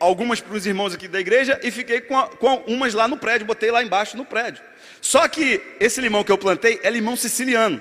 algumas 0.00 0.40
para 0.40 0.54
os 0.54 0.66
irmãos 0.66 0.94
aqui 0.94 1.08
da 1.08 1.20
igreja 1.20 1.58
e 1.62 1.70
fiquei 1.70 2.00
com, 2.00 2.18
a, 2.18 2.28
com 2.28 2.56
umas 2.66 2.94
lá 2.94 3.08
no 3.08 3.16
prédio, 3.16 3.46
botei 3.46 3.70
lá 3.70 3.82
embaixo 3.82 4.16
no 4.16 4.24
prédio. 4.24 4.62
Só 5.00 5.26
que 5.28 5.60
esse 5.80 6.00
limão 6.00 6.24
que 6.24 6.32
eu 6.32 6.38
plantei 6.38 6.80
é 6.82 6.90
limão 6.90 7.16
siciliano. 7.16 7.80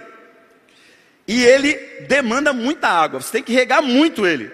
E 1.27 1.43
ele 1.43 1.73
demanda 2.07 2.53
muita 2.53 2.87
água, 2.87 3.21
você 3.21 3.31
tem 3.31 3.43
que 3.43 3.51
regar 3.51 3.81
muito 3.81 4.25
ele. 4.25 4.51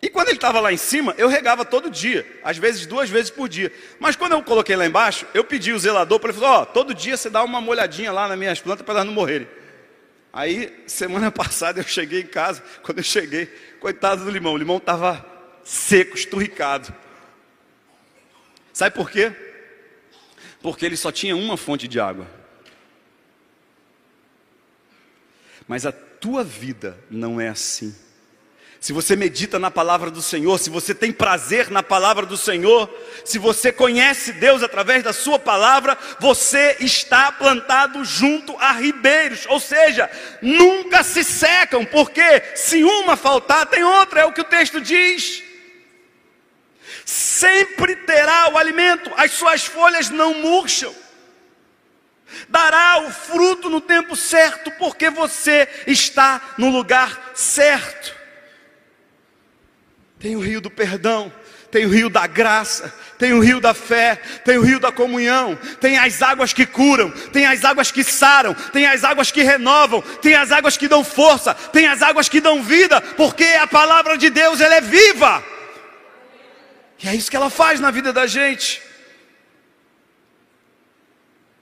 E 0.00 0.10
quando 0.10 0.28
ele 0.28 0.36
estava 0.36 0.60
lá 0.60 0.70
em 0.70 0.76
cima, 0.76 1.14
eu 1.16 1.28
regava 1.28 1.64
todo 1.64 1.90
dia, 1.90 2.26
às 2.44 2.58
vezes 2.58 2.84
duas 2.84 3.08
vezes 3.08 3.30
por 3.30 3.48
dia. 3.48 3.72
Mas 3.98 4.14
quando 4.14 4.32
eu 4.32 4.42
coloquei 4.42 4.76
lá 4.76 4.86
embaixo, 4.86 5.26
eu 5.32 5.42
pedi 5.42 5.72
o 5.72 5.78
zelador 5.78 6.20
para 6.20 6.30
ele 6.30 6.38
falar: 6.38 6.58
Ó, 6.58 6.62
oh, 6.62 6.66
todo 6.66 6.94
dia 6.94 7.16
você 7.16 7.30
dá 7.30 7.42
uma 7.42 7.60
molhadinha 7.60 8.12
lá 8.12 8.28
nas 8.28 8.38
minhas 8.38 8.60
plantas 8.60 8.84
para 8.84 8.96
elas 8.96 9.06
não 9.06 9.14
morrerem. 9.14 9.48
Aí, 10.34 10.82
semana 10.88 11.30
passada, 11.32 11.78
eu 11.78 11.84
cheguei 11.84 12.22
em 12.22 12.26
casa. 12.26 12.60
Quando 12.82 12.98
eu 12.98 13.04
cheguei, 13.04 13.46
coitado 13.78 14.24
do 14.24 14.30
limão, 14.30 14.52
o 14.52 14.58
limão 14.58 14.78
estava 14.78 15.24
seco, 15.62 16.16
esturricado. 16.16 16.92
Sabe 18.72 18.96
por 18.96 19.08
quê? 19.08 19.32
Porque 20.60 20.84
ele 20.84 20.96
só 20.96 21.12
tinha 21.12 21.36
uma 21.36 21.56
fonte 21.56 21.86
de 21.86 22.00
água. 22.00 22.26
Mas 25.68 25.86
a 25.86 25.92
tua 25.92 26.42
vida 26.42 26.98
não 27.08 27.40
é 27.40 27.48
assim 27.48 27.94
se 28.84 28.92
você 28.92 29.16
medita 29.16 29.58
na 29.58 29.70
palavra 29.70 30.10
do 30.10 30.20
Senhor, 30.20 30.58
se 30.58 30.68
você 30.68 30.94
tem 30.94 31.10
prazer 31.10 31.70
na 31.70 31.82
palavra 31.82 32.26
do 32.26 32.36
Senhor, 32.36 32.86
se 33.24 33.38
você 33.38 33.72
conhece 33.72 34.30
Deus 34.34 34.62
através 34.62 35.02
da 35.02 35.10
Sua 35.10 35.38
palavra, 35.38 35.96
você 36.20 36.76
está 36.80 37.32
plantado 37.32 38.04
junto 38.04 38.54
a 38.58 38.72
ribeiros, 38.72 39.46
ou 39.48 39.58
seja, 39.58 40.10
nunca 40.42 41.02
se 41.02 41.24
secam, 41.24 41.82
porque 41.86 42.42
se 42.54 42.84
uma 42.84 43.16
faltar, 43.16 43.64
tem 43.64 43.82
outra, 43.82 44.20
é 44.20 44.26
o 44.26 44.34
que 44.34 44.42
o 44.42 44.44
texto 44.44 44.78
diz. 44.82 45.42
Sempre 47.06 47.96
terá 47.96 48.50
o 48.50 48.58
alimento, 48.58 49.10
as 49.16 49.30
suas 49.32 49.64
folhas 49.64 50.10
não 50.10 50.34
murcham 50.34 50.94
dará 52.48 52.98
o 53.06 53.12
fruto 53.12 53.70
no 53.70 53.80
tempo 53.80 54.14
certo, 54.16 54.70
porque 54.72 55.08
você 55.08 55.68
está 55.86 56.54
no 56.58 56.68
lugar 56.68 57.30
certo. 57.34 58.13
Tem 60.24 60.36
o 60.36 60.40
rio 60.40 60.58
do 60.58 60.70
perdão, 60.70 61.30
tem 61.70 61.84
o 61.84 61.90
rio 61.90 62.08
da 62.08 62.26
graça, 62.26 62.90
tem 63.18 63.34
o 63.34 63.40
rio 63.40 63.60
da 63.60 63.74
fé, 63.74 64.16
tem 64.42 64.56
o 64.56 64.62
rio 64.62 64.80
da 64.80 64.90
comunhão, 64.90 65.54
tem 65.78 65.98
as 65.98 66.22
águas 66.22 66.50
que 66.50 66.64
curam, 66.64 67.10
tem 67.10 67.44
as 67.44 67.62
águas 67.62 67.90
que 67.90 68.02
saram, 68.02 68.54
tem 68.54 68.86
as 68.86 69.04
águas 69.04 69.30
que 69.30 69.42
renovam, 69.42 70.00
tem 70.22 70.34
as 70.34 70.50
águas 70.50 70.78
que 70.78 70.88
dão 70.88 71.04
força, 71.04 71.52
tem 71.52 71.86
as 71.86 72.00
águas 72.00 72.26
que 72.26 72.40
dão 72.40 72.62
vida, 72.62 73.02
porque 73.02 73.44
a 73.44 73.66
palavra 73.66 74.16
de 74.16 74.30
Deus 74.30 74.62
ela 74.62 74.76
é 74.76 74.80
viva. 74.80 75.44
E 77.02 77.06
é 77.06 77.14
isso 77.14 77.30
que 77.30 77.36
ela 77.36 77.50
faz 77.50 77.78
na 77.78 77.90
vida 77.90 78.10
da 78.10 78.26
gente. 78.26 78.80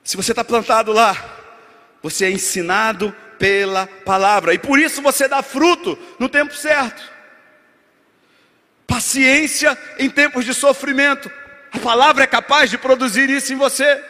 Se 0.04 0.16
você 0.16 0.30
está 0.30 0.44
plantado 0.44 0.92
lá, 0.92 1.16
você 2.00 2.26
é 2.26 2.30
ensinado 2.30 3.12
pela 3.40 3.88
palavra, 3.88 4.54
e 4.54 4.58
por 4.58 4.78
isso 4.78 5.02
você 5.02 5.26
dá 5.26 5.42
fruto 5.42 5.98
no 6.20 6.28
tempo 6.28 6.54
certo 6.54 7.11
paciência 9.02 9.76
em 9.98 10.08
tempos 10.08 10.44
de 10.44 10.54
sofrimento. 10.54 11.28
A 11.72 11.78
palavra 11.80 12.22
é 12.22 12.26
capaz 12.26 12.70
de 12.70 12.78
produzir 12.78 13.28
isso 13.28 13.52
em 13.52 13.56
você. 13.56 14.00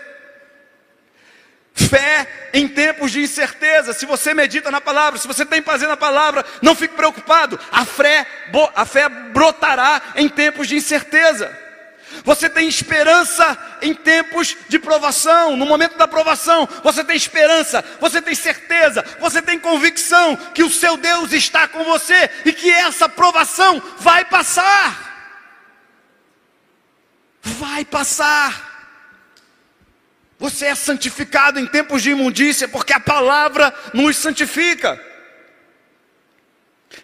Fé 1.74 2.50
em 2.52 2.68
tempos 2.68 3.10
de 3.10 3.22
incerteza. 3.22 3.94
Se 3.94 4.04
você 4.04 4.34
medita 4.34 4.70
na 4.70 4.82
palavra, 4.82 5.18
se 5.18 5.26
você 5.26 5.46
tem 5.46 5.62
prazer 5.62 5.88
na 5.88 5.96
palavra, 5.96 6.44
não 6.60 6.74
fique 6.74 6.94
preocupado. 6.94 7.58
A 7.70 7.86
fé, 7.86 8.26
a 8.76 8.84
fé 8.84 9.08
brotará 9.08 10.02
em 10.16 10.28
tempos 10.28 10.68
de 10.68 10.76
incerteza. 10.76 11.61
Você 12.24 12.48
tem 12.48 12.68
esperança 12.68 13.58
em 13.80 13.92
tempos 13.94 14.56
de 14.68 14.78
provação, 14.78 15.56
no 15.56 15.66
momento 15.66 15.96
da 15.96 16.06
provação, 16.06 16.68
você 16.82 17.02
tem 17.02 17.16
esperança, 17.16 17.84
você 18.00 18.22
tem 18.22 18.34
certeza, 18.34 19.04
você 19.18 19.42
tem 19.42 19.58
convicção 19.58 20.36
que 20.36 20.62
o 20.62 20.70
seu 20.70 20.96
Deus 20.96 21.32
está 21.32 21.66
com 21.66 21.82
você 21.84 22.30
e 22.44 22.52
que 22.52 22.70
essa 22.70 23.08
provação 23.08 23.82
vai 23.98 24.24
passar. 24.24 25.10
Vai 27.42 27.84
passar. 27.84 28.70
Você 30.38 30.66
é 30.66 30.74
santificado 30.76 31.58
em 31.58 31.66
tempos 31.66 32.02
de 32.02 32.10
imundícia, 32.10 32.68
porque 32.68 32.92
a 32.92 33.00
palavra 33.00 33.74
nos 33.92 34.16
santifica. 34.16 35.00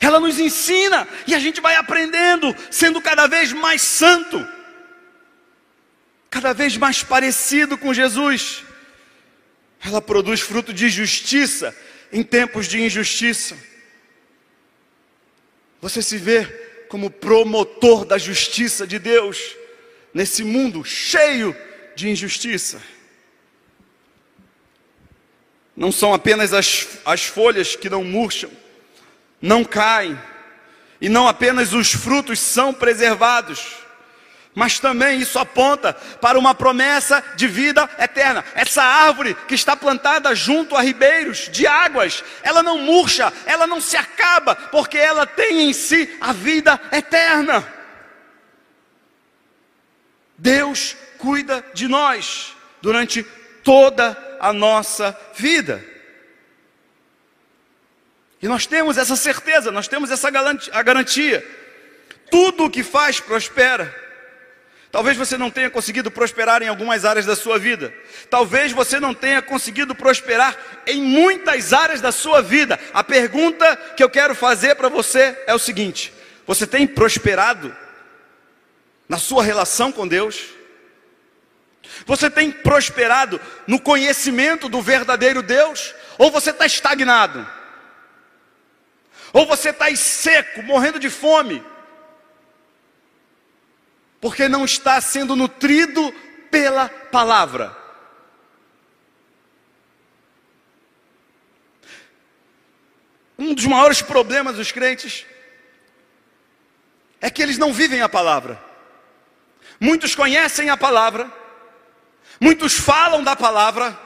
Ela 0.00 0.20
nos 0.20 0.38
ensina 0.38 1.08
e 1.26 1.34
a 1.34 1.40
gente 1.40 1.60
vai 1.60 1.74
aprendendo, 1.74 2.54
sendo 2.70 3.00
cada 3.00 3.26
vez 3.26 3.52
mais 3.52 3.82
santo 3.82 4.57
cada 6.30 6.52
vez 6.52 6.76
mais 6.76 7.02
parecido 7.02 7.76
com 7.78 7.94
Jesus. 7.94 8.62
Ela 9.84 10.00
produz 10.00 10.40
fruto 10.40 10.72
de 10.72 10.88
justiça 10.88 11.74
em 12.12 12.22
tempos 12.22 12.66
de 12.66 12.80
injustiça. 12.80 13.56
Você 15.80 16.02
se 16.02 16.16
vê 16.16 16.44
como 16.88 17.10
promotor 17.10 18.04
da 18.04 18.18
justiça 18.18 18.86
de 18.86 18.98
Deus 18.98 19.56
nesse 20.12 20.42
mundo 20.42 20.84
cheio 20.84 21.56
de 21.94 22.08
injustiça. 22.08 22.82
Não 25.76 25.92
são 25.92 26.12
apenas 26.12 26.52
as, 26.52 26.88
as 27.04 27.24
folhas 27.24 27.76
que 27.76 27.88
não 27.88 28.02
murcham, 28.02 28.50
não 29.40 29.64
caem, 29.64 30.18
e 31.00 31.08
não 31.08 31.28
apenas 31.28 31.72
os 31.72 31.92
frutos 31.92 32.40
são 32.40 32.74
preservados 32.74 33.87
mas 34.58 34.80
também 34.80 35.20
isso 35.20 35.38
aponta 35.38 35.94
para 36.20 36.36
uma 36.36 36.52
promessa 36.52 37.22
de 37.36 37.46
vida 37.46 37.88
eterna. 37.96 38.44
Essa 38.56 38.82
árvore 38.82 39.36
que 39.46 39.54
está 39.54 39.76
plantada 39.76 40.34
junto 40.34 40.74
a 40.74 40.80
ribeiros 40.80 41.48
de 41.48 41.64
águas, 41.64 42.24
ela 42.42 42.60
não 42.60 42.76
murcha, 42.78 43.32
ela 43.46 43.68
não 43.68 43.80
se 43.80 43.96
acaba, 43.96 44.56
porque 44.56 44.98
ela 44.98 45.24
tem 45.24 45.70
em 45.70 45.72
si 45.72 46.12
a 46.20 46.32
vida 46.32 46.80
eterna. 46.90 47.64
Deus 50.36 50.96
cuida 51.18 51.64
de 51.72 51.86
nós 51.86 52.52
durante 52.82 53.22
toda 53.62 54.18
a 54.40 54.52
nossa 54.52 55.16
vida. 55.36 55.84
E 58.42 58.48
nós 58.48 58.66
temos 58.66 58.98
essa 58.98 59.14
certeza, 59.14 59.70
nós 59.70 59.86
temos 59.86 60.10
essa 60.10 60.28
garantia. 60.82 61.46
Tudo 62.28 62.64
o 62.64 62.70
que 62.70 62.82
faz 62.82 63.20
prospera. 63.20 64.07
Talvez 64.90 65.16
você 65.16 65.36
não 65.36 65.50
tenha 65.50 65.68
conseguido 65.68 66.10
prosperar 66.10 66.62
em 66.62 66.68
algumas 66.68 67.04
áreas 67.04 67.26
da 67.26 67.36
sua 67.36 67.58
vida. 67.58 67.92
Talvez 68.30 68.72
você 68.72 68.98
não 68.98 69.12
tenha 69.12 69.42
conseguido 69.42 69.94
prosperar 69.94 70.56
em 70.86 71.02
muitas 71.02 71.72
áreas 71.74 72.00
da 72.00 72.10
sua 72.10 72.40
vida. 72.40 72.80
A 72.94 73.04
pergunta 73.04 73.76
que 73.96 74.02
eu 74.02 74.08
quero 74.08 74.34
fazer 74.34 74.74
para 74.76 74.88
você 74.88 75.38
é 75.46 75.54
o 75.54 75.58
seguinte: 75.58 76.12
você 76.46 76.66
tem 76.66 76.86
prosperado 76.86 77.76
na 79.06 79.18
sua 79.18 79.42
relação 79.42 79.92
com 79.92 80.08
Deus? 80.08 80.46
Você 82.06 82.30
tem 82.30 82.50
prosperado 82.50 83.40
no 83.66 83.78
conhecimento 83.78 84.68
do 84.68 84.80
verdadeiro 84.80 85.42
Deus? 85.42 85.94
Ou 86.16 86.30
você 86.30 86.50
está 86.50 86.64
estagnado? 86.64 87.46
Ou 89.32 89.46
você 89.46 89.68
está 89.68 89.94
seco, 89.94 90.62
morrendo 90.62 90.98
de 90.98 91.10
fome? 91.10 91.62
Porque 94.20 94.48
não 94.48 94.64
está 94.64 95.00
sendo 95.00 95.36
nutrido 95.36 96.12
pela 96.50 96.88
palavra. 96.88 97.76
Um 103.38 103.54
dos 103.54 103.66
maiores 103.66 104.02
problemas 104.02 104.56
dos 104.56 104.72
crentes 104.72 105.24
é 107.20 107.30
que 107.30 107.40
eles 107.40 107.58
não 107.58 107.72
vivem 107.72 108.02
a 108.02 108.08
palavra. 108.08 108.60
Muitos 109.78 110.16
conhecem 110.16 110.70
a 110.70 110.76
palavra, 110.76 111.32
muitos 112.40 112.74
falam 112.74 113.22
da 113.22 113.36
palavra, 113.36 113.96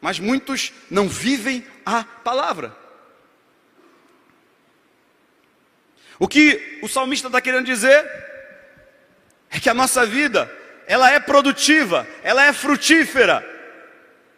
mas 0.00 0.18
muitos 0.18 0.72
não 0.90 1.08
vivem 1.08 1.64
a 1.86 2.02
palavra. 2.02 2.76
O 6.18 6.26
que 6.26 6.80
o 6.82 6.88
salmista 6.88 7.28
está 7.28 7.40
querendo 7.40 7.66
dizer 7.66 8.33
é 9.54 9.60
que 9.60 9.70
a 9.70 9.74
nossa 9.74 10.04
vida, 10.04 10.52
ela 10.84 11.12
é 11.12 11.20
produtiva, 11.20 12.04
ela 12.24 12.44
é 12.44 12.52
frutífera, 12.52 13.48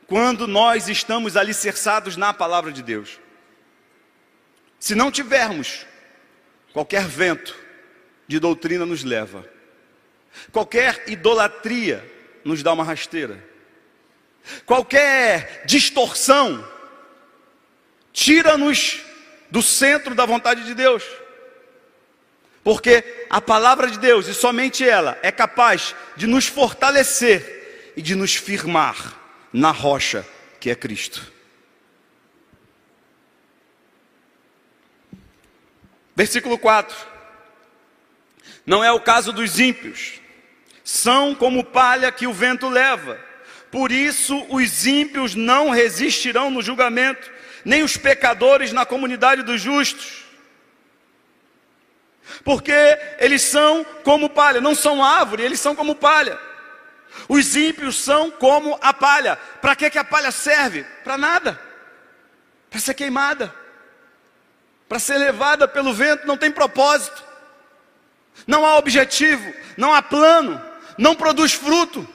quando 0.07 0.47
nós 0.47 0.91
estamos 0.91 1.39
alicerçados 1.39 2.19
na 2.19 2.35
palavra 2.35 2.71
de 2.71 2.83
Deus. 2.83 3.19
Se 4.79 4.95
não 4.95 5.11
tivermos, 5.11 5.87
qualquer 6.71 7.07
vento, 7.07 7.57
de 8.29 8.39
doutrina 8.39 8.85
nos 8.85 9.05
leva. 9.05 9.49
Qualquer 10.53 11.05
idolatria 11.07 12.05
nos 12.45 12.63
dá 12.63 12.75
uma 12.75 12.85
rasteira. 12.85 13.43
Qualquer 14.67 15.63
distorção 15.65 16.63
tira-nos 18.13 19.01
do 19.51 19.63
centro 19.63 20.15
da 20.15 20.27
vontade 20.27 20.67
de 20.67 20.75
Deus. 20.75 21.03
Porque 22.67 23.05
a 23.31 23.41
palavra 23.41 23.89
de 23.89 23.97
Deus, 23.97 24.27
e 24.27 24.35
somente 24.35 24.83
ela, 24.83 25.17
é 25.23 25.31
capaz 25.31 25.95
de 26.17 26.27
nos 26.27 26.49
fortalecer 26.49 27.93
e 27.97 28.03
de 28.03 28.17
nos 28.17 28.35
firmar 28.35 29.15
na 29.53 29.71
rocha 29.71 30.27
que 30.59 30.69
é 30.69 30.75
Cristo. 30.75 31.33
Versículo 36.17 36.59
4. 36.59 36.93
Não 38.67 38.83
é 38.83 38.91
o 38.91 38.99
caso 38.99 39.33
dos 39.33 39.61
ímpios, 39.61 40.21
são 40.83 41.37
como 41.37 41.63
palha 41.63 42.11
que 42.11 42.27
o 42.27 42.33
vento 42.33 42.69
leva. 42.69 43.17
Por 43.71 43.93
isso 43.93 44.45
os 44.49 44.85
ímpios 44.89 45.37
não 45.37 45.71
resistirão 45.71 46.51
no 46.51 46.61
julgamento, 46.61 47.31
nem 47.65 47.85
os 47.85 47.97
pecadores 47.97 48.73
na 48.73 48.85
comunidade 48.85 49.45
dos 49.45 49.61
justos. 49.61 50.26
Porque 52.45 52.73
eles 53.19 53.43
são 53.43 53.85
como 54.03 54.31
palha, 54.31 54.61
não 54.61 54.75
são 54.75 55.05
árvore, 55.05 55.43
eles 55.43 55.61
são 55.61 55.75
como 55.75 55.95
palha. 55.95 56.39
Os 57.29 57.57
ímpios 57.57 57.97
são 57.97 58.31
como 58.31 58.79
a 58.81 58.93
palha. 58.93 59.37
Para 59.61 59.77
que, 59.77 59.91
que 59.91 59.99
a 59.99 60.05
palha 60.05 60.31
serve? 60.31 60.85
Para 61.05 61.17
nada. 61.17 61.61
Para 62.71 62.81
ser 62.81 62.95
queimada. 62.95 63.55
Para 64.89 64.99
ser 64.99 65.19
levada 65.19 65.67
pelo 65.67 65.93
vento, 65.93 66.27
não 66.27 66.37
tem 66.37 66.51
propósito. 66.51 67.25
Não 68.47 68.67
há 68.67 68.77
objetivo, 68.77 69.53
não 69.77 69.95
há 69.95 70.03
plano, 70.03 70.61
não 70.99 71.15
produz 71.15 71.55
fruto. 71.55 72.07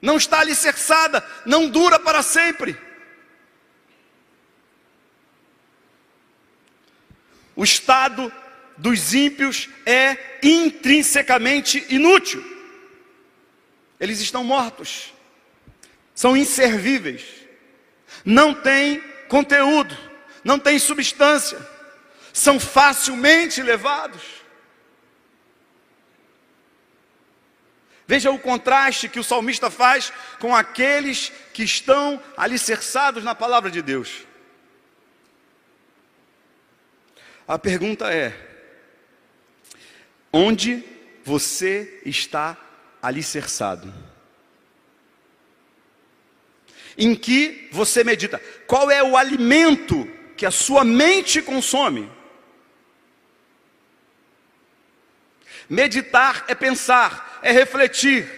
não 0.00 0.16
está 0.16 0.40
alicerçada, 0.40 1.24
não 1.44 1.68
dura 1.68 1.98
para 1.98 2.22
sempre. 2.22 2.78
O 7.58 7.64
estado 7.64 8.32
dos 8.76 9.14
ímpios 9.14 9.68
é 9.84 10.38
intrinsecamente 10.44 11.84
inútil. 11.92 12.40
Eles 13.98 14.20
estão 14.20 14.44
mortos, 14.44 15.12
são 16.14 16.36
inservíveis, 16.36 17.24
não 18.24 18.54
têm 18.54 19.00
conteúdo, 19.28 19.98
não 20.44 20.56
têm 20.56 20.78
substância, 20.78 21.58
são 22.32 22.60
facilmente 22.60 23.60
levados. 23.60 24.22
Veja 28.06 28.30
o 28.30 28.38
contraste 28.38 29.08
que 29.08 29.18
o 29.18 29.24
salmista 29.24 29.68
faz 29.68 30.12
com 30.38 30.54
aqueles 30.54 31.32
que 31.52 31.64
estão 31.64 32.22
alicerçados 32.36 33.24
na 33.24 33.34
palavra 33.34 33.68
de 33.68 33.82
Deus. 33.82 34.27
A 37.48 37.58
pergunta 37.58 38.12
é: 38.12 38.36
onde 40.30 40.84
você 41.24 42.02
está 42.04 42.58
alicerçado? 43.00 43.92
Em 46.98 47.14
que 47.14 47.70
você 47.72 48.04
medita? 48.04 48.38
Qual 48.66 48.90
é 48.90 49.02
o 49.02 49.16
alimento 49.16 50.06
que 50.36 50.44
a 50.44 50.50
sua 50.50 50.84
mente 50.84 51.40
consome? 51.40 52.10
Meditar 55.70 56.44
é 56.48 56.54
pensar, 56.54 57.40
é 57.42 57.50
refletir. 57.50 58.36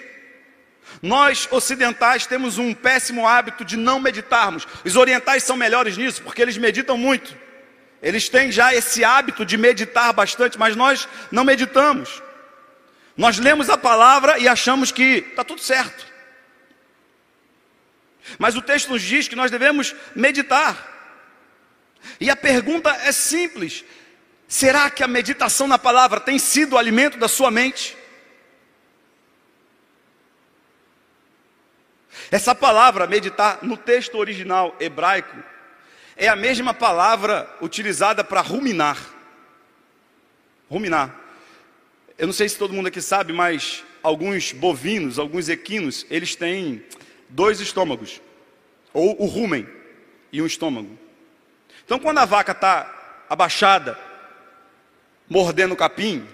Nós 1.02 1.48
ocidentais 1.50 2.26
temos 2.26 2.58
um 2.58 2.74
péssimo 2.74 3.26
hábito 3.26 3.64
de 3.64 3.76
não 3.76 3.98
meditarmos. 3.98 4.68
Os 4.84 4.94
orientais 4.94 5.42
são 5.42 5.56
melhores 5.56 5.96
nisso, 5.96 6.22
porque 6.22 6.42
eles 6.42 6.58
meditam 6.58 6.96
muito. 6.96 7.49
Eles 8.02 8.28
têm 8.28 8.50
já 8.50 8.74
esse 8.74 9.04
hábito 9.04 9.44
de 9.44 9.56
meditar 9.56 10.12
bastante, 10.12 10.58
mas 10.58 10.74
nós 10.74 11.06
não 11.30 11.44
meditamos. 11.44 12.22
Nós 13.16 13.38
lemos 13.38 13.68
a 13.68 13.76
palavra 13.76 14.38
e 14.38 14.48
achamos 14.48 14.90
que 14.90 15.26
está 15.30 15.44
tudo 15.44 15.60
certo. 15.60 16.06
Mas 18.38 18.56
o 18.56 18.62
texto 18.62 18.88
nos 18.90 19.02
diz 19.02 19.28
que 19.28 19.36
nós 19.36 19.50
devemos 19.50 19.94
meditar. 20.14 20.88
E 22.18 22.30
a 22.30 22.36
pergunta 22.36 22.90
é 22.90 23.12
simples: 23.12 23.84
Será 24.48 24.90
que 24.90 25.04
a 25.04 25.08
meditação 25.08 25.68
na 25.68 25.78
palavra 25.78 26.18
tem 26.18 26.38
sido 26.38 26.72
o 26.72 26.78
alimento 26.78 27.18
da 27.18 27.28
sua 27.28 27.50
mente? 27.50 27.96
Essa 32.30 32.54
palavra, 32.54 33.06
meditar, 33.06 33.58
no 33.62 33.76
texto 33.76 34.16
original 34.16 34.74
hebraico, 34.80 35.36
é 36.20 36.28
a 36.28 36.36
mesma 36.36 36.74
palavra 36.74 37.48
utilizada 37.62 38.22
para 38.22 38.42
ruminar. 38.42 38.98
Ruminar. 40.70 41.18
Eu 42.18 42.26
não 42.26 42.34
sei 42.34 42.46
se 42.46 42.58
todo 42.58 42.74
mundo 42.74 42.88
aqui 42.88 43.00
sabe, 43.00 43.32
mas 43.32 43.82
alguns 44.02 44.52
bovinos, 44.52 45.18
alguns 45.18 45.48
equinos, 45.48 46.04
eles 46.10 46.36
têm 46.36 46.84
dois 47.26 47.58
estômagos, 47.58 48.20
ou 48.92 49.18
o 49.18 49.24
rumen 49.24 49.66
e 50.30 50.42
um 50.42 50.46
estômago. 50.46 50.98
Então, 51.86 51.98
quando 51.98 52.18
a 52.18 52.26
vaca 52.26 52.52
está 52.52 53.24
abaixada, 53.26 53.98
mordendo 55.26 55.72
o 55.72 55.76
capim, 55.76 56.28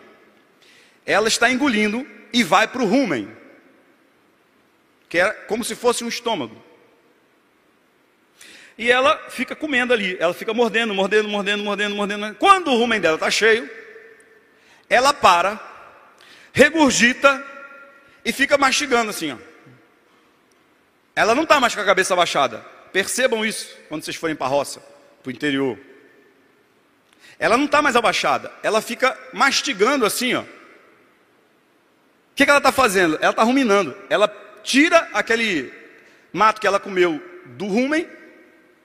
ela 1.05 1.29
está 1.29 1.49
engolindo 1.49 2.05
e 2.33 2.43
vai 2.43 2.67
para 2.67 2.83
o 2.83 2.87
rumen, 2.87 3.31
que 5.09 5.21
é 5.21 5.31
como 5.31 5.63
se 5.63 5.77
fosse 5.77 6.03
um 6.03 6.09
estômago. 6.09 6.66
E 8.79 8.91
ela 8.91 9.31
fica 9.31 9.57
comendo 9.57 9.93
ali, 9.93 10.17
ela 10.21 10.35
fica 10.35 10.53
mordendo, 10.53 10.95
mordendo, 10.95 11.29
mordendo, 11.29 11.65
mordendo, 11.65 11.95
mordendo. 11.95 12.35
Quando 12.35 12.71
o 12.71 12.77
rumen 12.77 13.01
dela 13.01 13.15
está 13.15 13.31
cheio, 13.31 13.69
ela 14.89 15.15
para, 15.15 15.59
regurgita 16.53 17.43
e 18.25 18.33
fica 18.33 18.59
mastigando 18.59 19.11
assim. 19.11 19.33
Ó. 19.33 19.39
Ela 21.15 21.35
não 21.35 21.45
está 21.45 21.59
mais 21.59 21.75
com 21.75 21.81
a 21.81 21.85
cabeça 21.85 22.15
baixada. 22.15 22.59
Percebam 22.93 23.45
isso 23.45 23.75
quando 23.89 24.05
vocês 24.05 24.17
forem 24.17 24.37
para 24.37 24.47
a 24.47 24.51
roça, 24.51 24.81
para 25.23 25.31
o 25.31 25.33
interior. 25.33 25.79
Ela 27.39 27.57
não 27.57 27.67
está 27.67 27.83
mais 27.83 27.97
abaixada, 27.97 28.51
ela 28.63 28.81
fica 28.81 29.19
mastigando 29.33 30.07
assim, 30.07 30.35
ó. 30.35 30.43
O 30.43 30.47
que, 32.35 32.45
que 32.45 32.51
ela 32.51 32.59
está 32.59 32.73
fazendo? 32.73 33.17
Ela 33.21 33.31
está 33.31 33.43
ruminando. 33.43 33.97
Ela 34.11 34.29
tira 34.63 35.09
aquele 35.15 35.73
mato 36.33 36.61
que 36.61 36.67
ela 36.67 36.79
comeu 36.79 37.23
do 37.47 37.67
rumen, 37.67 38.07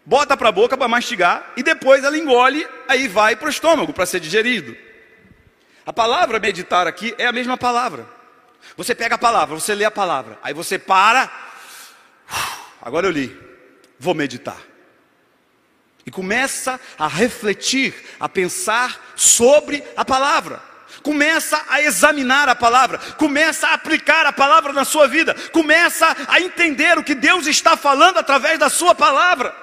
bota 0.06 0.36
para 0.36 0.50
a 0.50 0.52
boca 0.52 0.78
para 0.78 0.88
mastigar 0.88 1.52
e 1.56 1.64
depois 1.64 2.04
ela 2.04 2.18
engole, 2.18 2.68
aí 2.88 3.08
vai 3.08 3.36
para 3.36 3.48
o 3.48 3.50
estômago 3.50 3.94
para 3.94 4.06
ser 4.06 4.20
digerido. 4.20 4.76
A 5.86 5.94
palavra 5.94 6.40
meditar 6.40 6.88
aqui 6.88 7.14
é 7.18 7.26
a 7.26 7.32
mesma 7.32 7.58
palavra. 7.58 8.06
Você 8.78 8.94
pega 8.94 9.16
a 9.16 9.18
palavra, 9.18 9.56
você 9.56 9.74
lê 9.74 9.86
a 9.86 9.92
palavra, 9.92 10.38
aí 10.44 10.54
você 10.54 10.78
para. 10.78 11.32
Agora 12.82 13.08
eu 13.08 13.12
li, 13.12 13.38
vou 14.00 14.14
meditar 14.14 14.58
e 16.06 16.12
começa 16.12 16.80
a 16.98 17.08
refletir, 17.08 17.94
a 18.20 18.28
pensar 18.28 19.14
sobre 19.16 19.84
a 19.96 20.04
palavra. 20.04 20.62
Começa 21.04 21.64
a 21.70 21.82
examinar 21.82 22.48
a 22.48 22.56
palavra, 22.56 22.98
começa 23.18 23.68
a 23.68 23.74
aplicar 23.74 24.26
a 24.26 24.34
palavra 24.34 24.72
na 24.72 24.86
sua 24.86 25.08
vida, 25.08 25.34
começa 25.52 26.16
a 26.28 26.40
entender 26.40 26.98
o 26.98 27.04
que 27.04 27.16
Deus 27.16 27.48
está 27.48 27.76
falando 27.76 28.18
através 28.18 28.60
da 28.60 28.70
sua 28.70 28.94
palavra. 28.94 29.56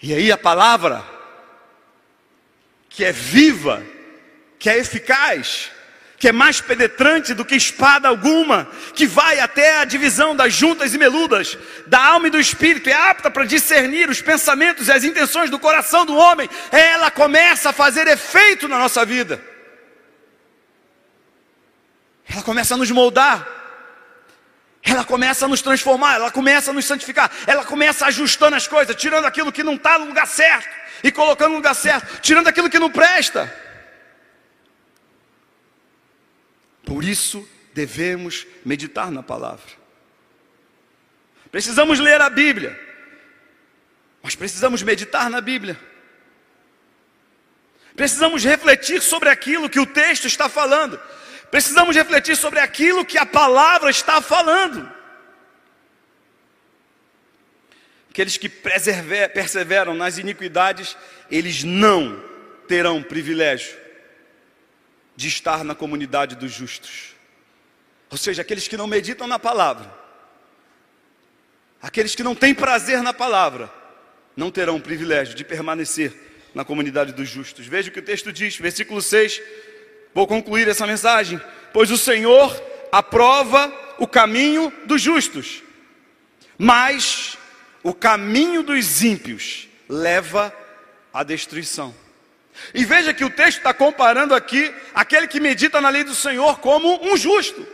E 0.00 0.14
aí 0.14 0.30
a 0.30 0.38
palavra, 0.38 1.04
que 2.88 3.04
é 3.04 3.12
viva, 3.12 3.82
que 4.58 4.70
é 4.70 4.78
eficaz, 4.78 5.70
que 6.18 6.28
é 6.28 6.32
mais 6.32 6.60
penetrante 6.60 7.32
do 7.32 7.44
que 7.44 7.54
espada 7.54 8.08
alguma, 8.08 8.68
que 8.94 9.06
vai 9.06 9.38
até 9.38 9.78
a 9.78 9.84
divisão 9.84 10.34
das 10.34 10.52
juntas 10.52 10.92
e 10.92 10.98
meludas, 10.98 11.56
da 11.86 12.04
alma 12.04 12.26
e 12.26 12.30
do 12.30 12.40
espírito, 12.40 12.88
é 12.88 12.92
apta 12.92 13.30
para 13.30 13.44
discernir 13.44 14.10
os 14.10 14.20
pensamentos 14.20 14.88
e 14.88 14.92
as 14.92 15.04
intenções 15.04 15.48
do 15.48 15.58
coração 15.58 16.04
do 16.04 16.16
homem, 16.16 16.50
ela 16.72 17.10
começa 17.10 17.70
a 17.70 17.72
fazer 17.72 18.08
efeito 18.08 18.66
na 18.66 18.78
nossa 18.78 19.04
vida. 19.04 19.40
Ela 22.28 22.42
começa 22.42 22.74
a 22.74 22.76
nos 22.76 22.90
moldar. 22.90 23.57
Ela 24.82 25.04
começa 25.04 25.44
a 25.44 25.48
nos 25.48 25.60
transformar, 25.60 26.14
ela 26.14 26.30
começa 26.30 26.70
a 26.70 26.74
nos 26.74 26.84
santificar, 26.84 27.30
ela 27.46 27.64
começa 27.64 28.06
ajustando 28.06 28.56
as 28.56 28.66
coisas, 28.66 28.96
tirando 28.96 29.26
aquilo 29.26 29.52
que 29.52 29.62
não 29.62 29.74
está 29.74 29.98
no 29.98 30.06
lugar 30.06 30.26
certo 30.26 30.68
e 31.02 31.10
colocando 31.12 31.50
no 31.50 31.56
lugar 31.56 31.74
certo, 31.74 32.20
tirando 32.20 32.48
aquilo 32.48 32.70
que 32.70 32.78
não 32.78 32.90
presta. 32.90 33.52
Por 36.84 37.04
isso 37.04 37.46
devemos 37.74 38.46
meditar 38.64 39.10
na 39.10 39.22
palavra. 39.22 39.78
Precisamos 41.50 41.98
ler 41.98 42.20
a 42.20 42.30
Bíblia, 42.30 42.78
mas 44.22 44.34
precisamos 44.34 44.82
meditar 44.82 45.28
na 45.28 45.40
Bíblia. 45.40 45.78
Precisamos 47.94 48.44
refletir 48.44 49.02
sobre 49.02 49.28
aquilo 49.28 49.68
que 49.68 49.80
o 49.80 49.86
texto 49.86 50.26
está 50.26 50.48
falando. 50.48 51.00
Precisamos 51.50 51.96
refletir 51.96 52.36
sobre 52.36 52.60
aquilo 52.60 53.04
que 53.04 53.18
a 53.18 53.24
palavra 53.24 53.90
está 53.90 54.20
falando. 54.20 54.90
Aqueles 58.10 58.36
que 58.36 58.48
perseveram 58.48 59.94
nas 59.94 60.18
iniquidades, 60.18 60.96
eles 61.30 61.62
não 61.62 62.22
terão 62.66 63.02
privilégio 63.02 63.78
de 65.14 65.28
estar 65.28 65.64
na 65.64 65.74
comunidade 65.74 66.36
dos 66.36 66.52
justos. 66.52 67.14
Ou 68.10 68.18
seja, 68.18 68.42
aqueles 68.42 68.68
que 68.68 68.76
não 68.76 68.86
meditam 68.86 69.26
na 69.26 69.38
palavra, 69.38 69.92
aqueles 71.80 72.14
que 72.14 72.22
não 72.22 72.34
têm 72.34 72.54
prazer 72.54 73.02
na 73.02 73.12
palavra, 73.12 73.70
não 74.36 74.50
terão 74.50 74.80
privilégio 74.80 75.34
de 75.34 75.44
permanecer 75.44 76.12
na 76.54 76.64
comunidade 76.64 77.12
dos 77.12 77.28
justos. 77.28 77.66
Veja 77.66 77.88
o 77.88 77.92
que 77.92 78.00
o 78.00 78.04
texto 78.04 78.32
diz, 78.32 78.56
versículo 78.56 79.02
6. 79.02 79.40
Vou 80.18 80.26
concluir 80.26 80.66
essa 80.66 80.84
mensagem. 80.84 81.40
Pois 81.72 81.92
o 81.92 81.96
Senhor 81.96 82.60
aprova 82.90 83.72
o 84.00 84.04
caminho 84.04 84.72
dos 84.84 85.00
justos, 85.00 85.62
mas 86.58 87.38
o 87.84 87.94
caminho 87.94 88.64
dos 88.64 89.00
ímpios 89.00 89.68
leva 89.88 90.52
à 91.14 91.22
destruição. 91.22 91.94
E 92.74 92.84
veja 92.84 93.14
que 93.14 93.24
o 93.24 93.30
texto 93.30 93.58
está 93.58 93.72
comparando 93.72 94.34
aqui 94.34 94.74
aquele 94.92 95.28
que 95.28 95.38
medita 95.38 95.80
na 95.80 95.88
lei 95.88 96.02
do 96.02 96.16
Senhor 96.16 96.58
como 96.58 97.00
um 97.00 97.16
justo, 97.16 97.64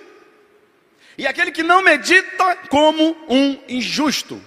e 1.16 1.26
aquele 1.26 1.50
que 1.50 1.62
não 1.62 1.80
medita 1.80 2.56
como 2.68 3.16
um 3.26 3.58
injusto. 3.66 4.38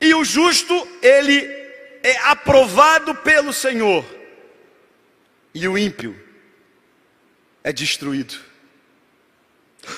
E 0.00 0.14
o 0.14 0.24
justo, 0.24 0.72
ele 1.02 1.44
é 2.04 2.16
aprovado 2.26 3.12
pelo 3.16 3.52
Senhor, 3.52 4.21
e 5.54 5.68
o 5.68 5.76
ímpio 5.76 6.18
é 7.62 7.72
destruído. 7.72 8.38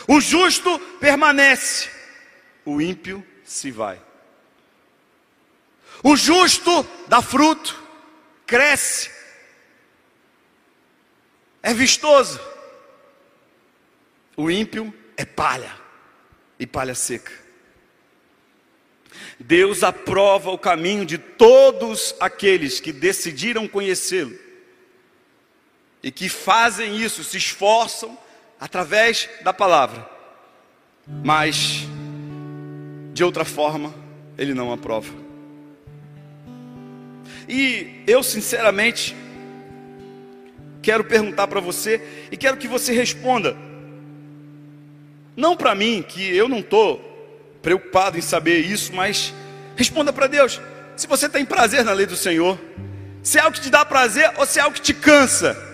O 0.08 0.20
justo 0.20 0.78
permanece, 1.00 1.90
o 2.64 2.80
ímpio 2.80 3.24
se 3.44 3.70
vai. 3.70 4.00
O 6.02 6.16
justo 6.16 6.86
dá 7.06 7.22
fruto, 7.22 7.82
cresce, 8.46 9.10
é 11.62 11.72
vistoso. 11.72 12.40
O 14.36 14.50
ímpio 14.50 14.92
é 15.16 15.24
palha 15.24 15.74
e 16.58 16.66
palha 16.66 16.94
seca. 16.94 17.32
Deus 19.38 19.82
aprova 19.82 20.50
o 20.50 20.58
caminho 20.58 21.06
de 21.06 21.18
todos 21.18 22.14
aqueles 22.18 22.80
que 22.80 22.92
decidiram 22.92 23.68
conhecê-lo 23.68 24.43
e 26.04 26.10
que 26.10 26.28
fazem 26.28 27.00
isso, 27.00 27.24
se 27.24 27.38
esforçam 27.38 28.16
através 28.60 29.26
da 29.42 29.54
palavra. 29.54 30.06
Mas 31.24 31.86
de 33.14 33.24
outra 33.24 33.42
forma, 33.42 33.94
ele 34.36 34.52
não 34.52 34.70
aprova. 34.70 35.10
E 37.48 38.02
eu, 38.06 38.22
sinceramente, 38.22 39.16
quero 40.82 41.04
perguntar 41.04 41.46
para 41.46 41.60
você 41.60 42.26
e 42.30 42.36
quero 42.36 42.58
que 42.58 42.68
você 42.68 42.92
responda. 42.92 43.56
Não 45.34 45.56
para 45.56 45.74
mim, 45.74 46.04
que 46.06 46.36
eu 46.36 46.50
não 46.50 46.58
estou 46.58 47.00
preocupado 47.62 48.18
em 48.18 48.22
saber 48.22 48.58
isso, 48.58 48.92
mas 48.92 49.32
responda 49.74 50.12
para 50.12 50.26
Deus. 50.26 50.60
Se 50.96 51.06
você 51.06 51.30
tem 51.30 51.46
prazer 51.46 51.82
na 51.82 51.94
lei 51.94 52.04
do 52.04 52.14
Senhor, 52.14 52.60
se 53.22 53.38
é 53.38 53.40
algo 53.40 53.56
que 53.56 53.62
te 53.62 53.70
dá 53.70 53.86
prazer 53.86 54.30
ou 54.36 54.44
se 54.44 54.58
é 54.58 54.62
algo 54.62 54.76
que 54.76 54.82
te 54.82 54.92
cansa. 54.92 55.73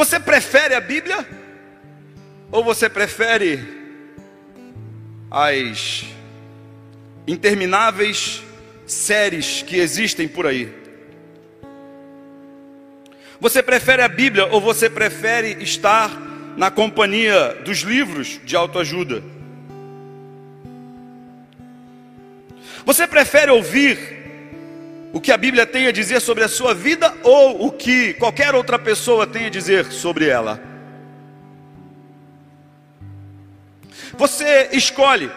Você 0.00 0.18
prefere 0.18 0.74
a 0.74 0.80
Bíblia? 0.80 1.28
Ou 2.50 2.64
você 2.64 2.88
prefere 2.88 3.62
as 5.30 6.06
intermináveis 7.26 8.42
séries 8.86 9.60
que 9.60 9.76
existem 9.76 10.26
por 10.26 10.46
aí? 10.46 10.72
Você 13.38 13.62
prefere 13.62 14.00
a 14.00 14.08
Bíblia 14.08 14.46
ou 14.46 14.58
você 14.58 14.88
prefere 14.88 15.62
estar 15.62 16.10
na 16.56 16.70
companhia 16.70 17.56
dos 17.62 17.80
livros 17.80 18.40
de 18.42 18.56
autoajuda? 18.56 19.22
Você 22.86 23.06
prefere 23.06 23.50
ouvir 23.50 24.19
o 25.12 25.20
que 25.20 25.32
a 25.32 25.36
Bíblia 25.36 25.66
tem 25.66 25.86
a 25.86 25.92
dizer 25.92 26.20
sobre 26.20 26.44
a 26.44 26.48
sua 26.48 26.74
vida 26.74 27.14
ou 27.22 27.66
o 27.66 27.72
que 27.72 28.14
qualquer 28.14 28.54
outra 28.54 28.78
pessoa 28.78 29.26
tem 29.26 29.46
a 29.46 29.50
dizer 29.50 29.86
sobre 29.86 30.28
ela. 30.28 30.60
Você 34.16 34.70
escolhe 34.72 35.30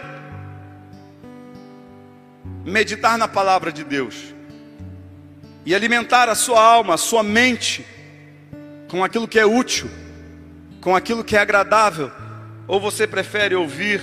meditar 2.64 3.18
na 3.18 3.28
palavra 3.28 3.72
de 3.72 3.84
Deus 3.84 4.34
e 5.66 5.74
alimentar 5.74 6.30
a 6.30 6.36
sua 6.36 6.62
alma, 6.62 6.94
a 6.94 6.98
sua 6.98 7.24
mente 7.24 7.86
com 8.90 9.04
aquilo 9.04 9.28
que 9.28 9.40
é 9.40 9.46
útil, 9.46 9.90
com 10.80 10.96
aquilo 10.96 11.24
que 11.24 11.36
é 11.36 11.40
agradável, 11.40 12.12
ou 12.68 12.80
você 12.80 13.08
prefere 13.08 13.56
ouvir 13.56 14.02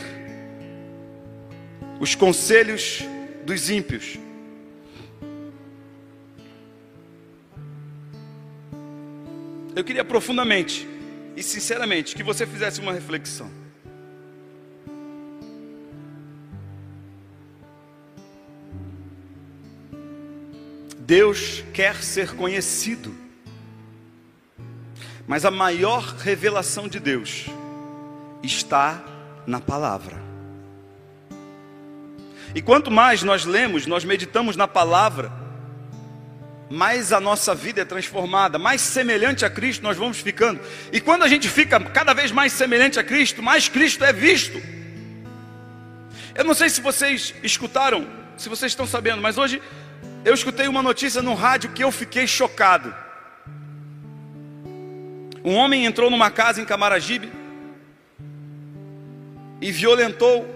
os 2.00 2.14
conselhos 2.14 3.04
dos 3.44 3.70
ímpios? 3.70 4.18
Eu 9.80 9.84
queria 9.84 10.04
profundamente 10.04 10.86
e 11.34 11.42
sinceramente 11.42 12.14
que 12.14 12.22
você 12.22 12.46
fizesse 12.46 12.82
uma 12.82 12.92
reflexão. 12.92 13.50
Deus 20.98 21.64
quer 21.72 21.96
ser 22.02 22.36
conhecido, 22.36 23.16
mas 25.26 25.46
a 25.46 25.50
maior 25.50 26.14
revelação 26.16 26.86
de 26.86 27.00
Deus 27.00 27.46
está 28.42 29.02
na 29.46 29.62
palavra. 29.62 30.22
E 32.54 32.60
quanto 32.60 32.90
mais 32.90 33.22
nós 33.22 33.46
lemos, 33.46 33.86
nós 33.86 34.04
meditamos 34.04 34.56
na 34.56 34.68
palavra, 34.68 35.32
mais 36.70 37.12
a 37.12 37.18
nossa 37.18 37.52
vida 37.52 37.80
é 37.80 37.84
transformada, 37.84 38.56
mais 38.56 38.80
semelhante 38.80 39.44
a 39.44 39.50
Cristo 39.50 39.82
nós 39.82 39.96
vamos 39.96 40.18
ficando. 40.20 40.60
E 40.92 41.00
quando 41.00 41.24
a 41.24 41.28
gente 41.28 41.48
fica 41.48 41.80
cada 41.80 42.14
vez 42.14 42.30
mais 42.30 42.52
semelhante 42.52 42.96
a 42.96 43.02
Cristo, 43.02 43.42
mais 43.42 43.68
Cristo 43.68 44.04
é 44.04 44.12
visto. 44.12 44.62
Eu 46.32 46.44
não 46.44 46.54
sei 46.54 46.70
se 46.70 46.80
vocês 46.80 47.34
escutaram, 47.42 48.06
se 48.38 48.48
vocês 48.48 48.70
estão 48.70 48.86
sabendo, 48.86 49.20
mas 49.20 49.36
hoje 49.36 49.60
eu 50.24 50.32
escutei 50.32 50.68
uma 50.68 50.80
notícia 50.80 51.20
no 51.20 51.34
rádio 51.34 51.72
que 51.72 51.82
eu 51.82 51.90
fiquei 51.90 52.24
chocado. 52.28 52.94
Um 55.44 55.56
homem 55.56 55.86
entrou 55.86 56.08
numa 56.08 56.30
casa 56.30 56.62
em 56.62 56.64
Camaragibe 56.64 57.32
e 59.60 59.72
violentou 59.72 60.48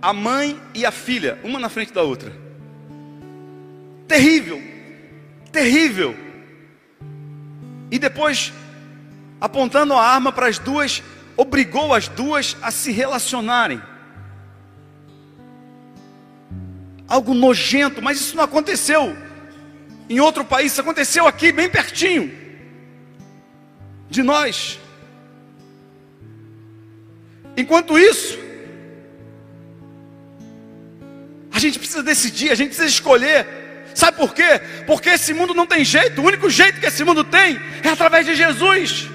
a 0.00 0.14
mãe 0.14 0.58
e 0.72 0.86
a 0.86 0.90
filha, 0.90 1.38
uma 1.44 1.58
na 1.58 1.68
frente 1.68 1.92
da 1.92 2.02
outra. 2.02 2.32
Terrível, 4.08 4.79
terrível. 5.52 6.16
E 7.90 7.98
depois, 7.98 8.52
apontando 9.40 9.94
a 9.94 10.02
arma 10.02 10.32
para 10.32 10.46
as 10.46 10.58
duas, 10.58 11.02
obrigou 11.36 11.94
as 11.94 12.08
duas 12.08 12.56
a 12.62 12.70
se 12.70 12.92
relacionarem. 12.92 13.80
Algo 17.08 17.34
nojento, 17.34 18.00
mas 18.00 18.20
isso 18.20 18.36
não 18.36 18.44
aconteceu 18.44 19.16
em 20.08 20.20
outro 20.20 20.44
país, 20.44 20.72
isso 20.72 20.80
aconteceu 20.80 21.26
aqui, 21.26 21.52
bem 21.52 21.68
pertinho 21.68 22.32
de 24.08 24.22
nós. 24.22 24.78
Enquanto 27.56 27.98
isso, 27.98 28.38
a 31.52 31.58
gente 31.58 31.78
precisa 31.78 32.02
decidir, 32.02 32.50
a 32.50 32.54
gente 32.54 32.68
precisa 32.68 32.88
escolher 32.88 33.59
Sabe 33.94 34.16
por 34.16 34.34
quê? 34.34 34.60
Porque 34.86 35.10
esse 35.10 35.32
mundo 35.32 35.54
não 35.54 35.66
tem 35.66 35.84
jeito, 35.84 36.20
o 36.20 36.24
único 36.24 36.48
jeito 36.48 36.80
que 36.80 36.86
esse 36.86 37.04
mundo 37.04 37.24
tem 37.24 37.60
é 37.82 37.88
através 37.88 38.26
de 38.26 38.34
Jesus. 38.34 39.08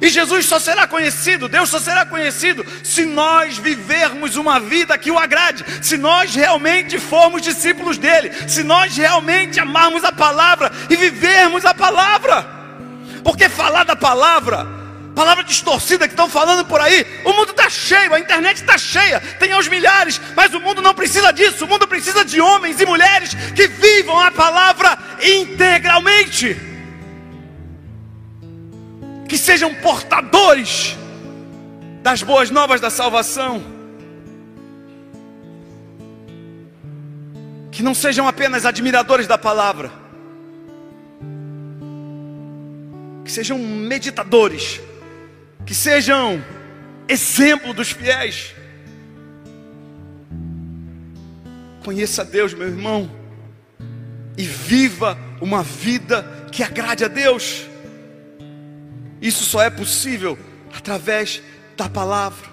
E 0.00 0.08
Jesus 0.08 0.46
só 0.46 0.58
será 0.60 0.86
conhecido, 0.86 1.48
Deus 1.48 1.68
só 1.68 1.80
será 1.80 2.06
conhecido 2.06 2.64
se 2.84 3.04
nós 3.04 3.58
vivermos 3.58 4.36
uma 4.36 4.60
vida 4.60 4.96
que 4.96 5.10
o 5.10 5.18
agrade, 5.18 5.64
se 5.82 5.96
nós 5.96 6.34
realmente 6.34 6.98
formos 6.98 7.42
discípulos 7.42 7.98
dele, 7.98 8.30
se 8.46 8.62
nós 8.62 8.96
realmente 8.96 9.58
amarmos 9.58 10.04
a 10.04 10.12
palavra 10.12 10.70
e 10.88 10.96
vivermos 10.96 11.64
a 11.64 11.74
palavra. 11.74 12.46
Porque 13.24 13.48
falar 13.48 13.84
da 13.84 13.96
palavra 13.96 14.77
palavra 15.18 15.42
distorcida 15.42 16.06
que 16.06 16.14
estão 16.14 16.30
falando 16.30 16.64
por 16.64 16.80
aí. 16.80 17.04
O 17.24 17.32
mundo 17.32 17.50
está 17.50 17.68
cheio, 17.68 18.14
a 18.14 18.20
internet 18.20 18.58
está 18.58 18.78
cheia, 18.78 19.18
tem 19.40 19.50
aos 19.50 19.66
milhares, 19.66 20.20
mas 20.36 20.54
o 20.54 20.60
mundo 20.60 20.80
não 20.80 20.94
precisa 20.94 21.32
disso. 21.32 21.64
O 21.64 21.68
mundo 21.68 21.88
precisa 21.88 22.24
de 22.24 22.40
homens 22.40 22.80
e 22.80 22.86
mulheres 22.86 23.34
que 23.52 23.66
vivam 23.66 24.16
a 24.20 24.30
palavra 24.30 24.96
integralmente, 25.20 26.56
que 29.28 29.36
sejam 29.36 29.74
portadores 29.74 30.96
das 32.00 32.22
boas 32.22 32.48
novas 32.48 32.80
da 32.80 32.88
salvação, 32.88 33.60
que 37.72 37.82
não 37.82 37.92
sejam 37.92 38.28
apenas 38.28 38.64
admiradores 38.64 39.26
da 39.26 39.36
palavra, 39.36 39.90
que 43.24 43.32
sejam 43.32 43.58
meditadores 43.58 44.80
que 45.68 45.74
sejam 45.74 46.42
exemplo 47.06 47.74
dos 47.74 47.90
fiéis. 47.90 48.54
Conheça 51.84 52.24
Deus, 52.24 52.54
meu 52.54 52.68
irmão, 52.68 53.10
e 54.38 54.44
viva 54.44 55.18
uma 55.42 55.62
vida 55.62 56.22
que 56.50 56.62
agrade 56.62 57.04
a 57.04 57.08
Deus. 57.08 57.66
Isso 59.20 59.44
só 59.44 59.62
é 59.62 59.68
possível 59.68 60.38
através 60.74 61.42
da 61.76 61.86
palavra. 61.86 62.48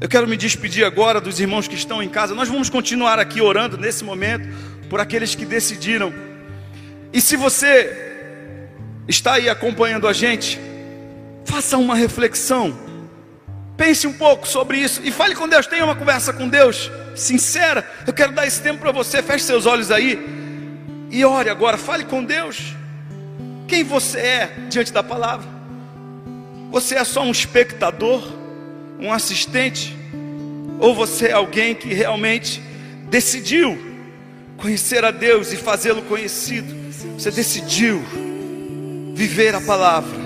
Eu 0.00 0.08
quero 0.08 0.26
me 0.26 0.38
despedir 0.38 0.86
agora 0.86 1.20
dos 1.20 1.38
irmãos 1.38 1.68
que 1.68 1.74
estão 1.74 2.02
em 2.02 2.08
casa. 2.08 2.34
Nós 2.34 2.48
vamos 2.48 2.70
continuar 2.70 3.18
aqui 3.18 3.42
orando 3.42 3.76
nesse 3.76 4.02
momento 4.02 4.48
por 4.88 5.00
aqueles 5.00 5.34
que 5.34 5.44
decidiram. 5.44 6.14
E 7.12 7.20
se 7.20 7.36
você 7.36 7.94
está 9.06 9.34
aí 9.34 9.50
acompanhando 9.50 10.08
a 10.08 10.14
gente, 10.14 10.64
Faça 11.46 11.78
uma 11.78 11.94
reflexão. 11.94 12.76
Pense 13.76 14.06
um 14.06 14.12
pouco 14.12 14.46
sobre 14.48 14.78
isso 14.78 15.00
e 15.04 15.12
fale 15.12 15.34
com 15.34 15.48
Deus. 15.48 15.66
Tenha 15.66 15.84
uma 15.84 15.94
conversa 15.94 16.32
com 16.32 16.48
Deus 16.48 16.90
sincera. 17.14 17.88
Eu 18.06 18.12
quero 18.12 18.32
dar 18.32 18.46
esse 18.46 18.60
tempo 18.60 18.80
para 18.80 18.92
você. 18.92 19.22
Feche 19.22 19.44
seus 19.44 19.64
olhos 19.64 19.90
aí 19.90 20.18
e 21.10 21.24
ore 21.24 21.48
agora. 21.48 21.78
Fale 21.78 22.04
com 22.04 22.24
Deus. 22.24 22.74
Quem 23.68 23.84
você 23.84 24.18
é 24.18 24.56
diante 24.68 24.92
da 24.92 25.02
palavra? 25.02 25.46
Você 26.70 26.96
é 26.96 27.04
só 27.04 27.22
um 27.22 27.30
espectador, 27.30 28.26
um 28.98 29.12
assistente, 29.12 29.96
ou 30.80 30.94
você 30.94 31.28
é 31.28 31.32
alguém 31.32 31.74
que 31.74 31.94
realmente 31.94 32.60
decidiu 33.08 33.78
conhecer 34.56 35.04
a 35.04 35.10
Deus 35.10 35.52
e 35.52 35.56
fazê-lo 35.56 36.02
conhecido? 36.02 36.74
Você 37.18 37.30
decidiu 37.30 38.04
viver 39.14 39.54
a 39.54 39.60
palavra. 39.60 40.25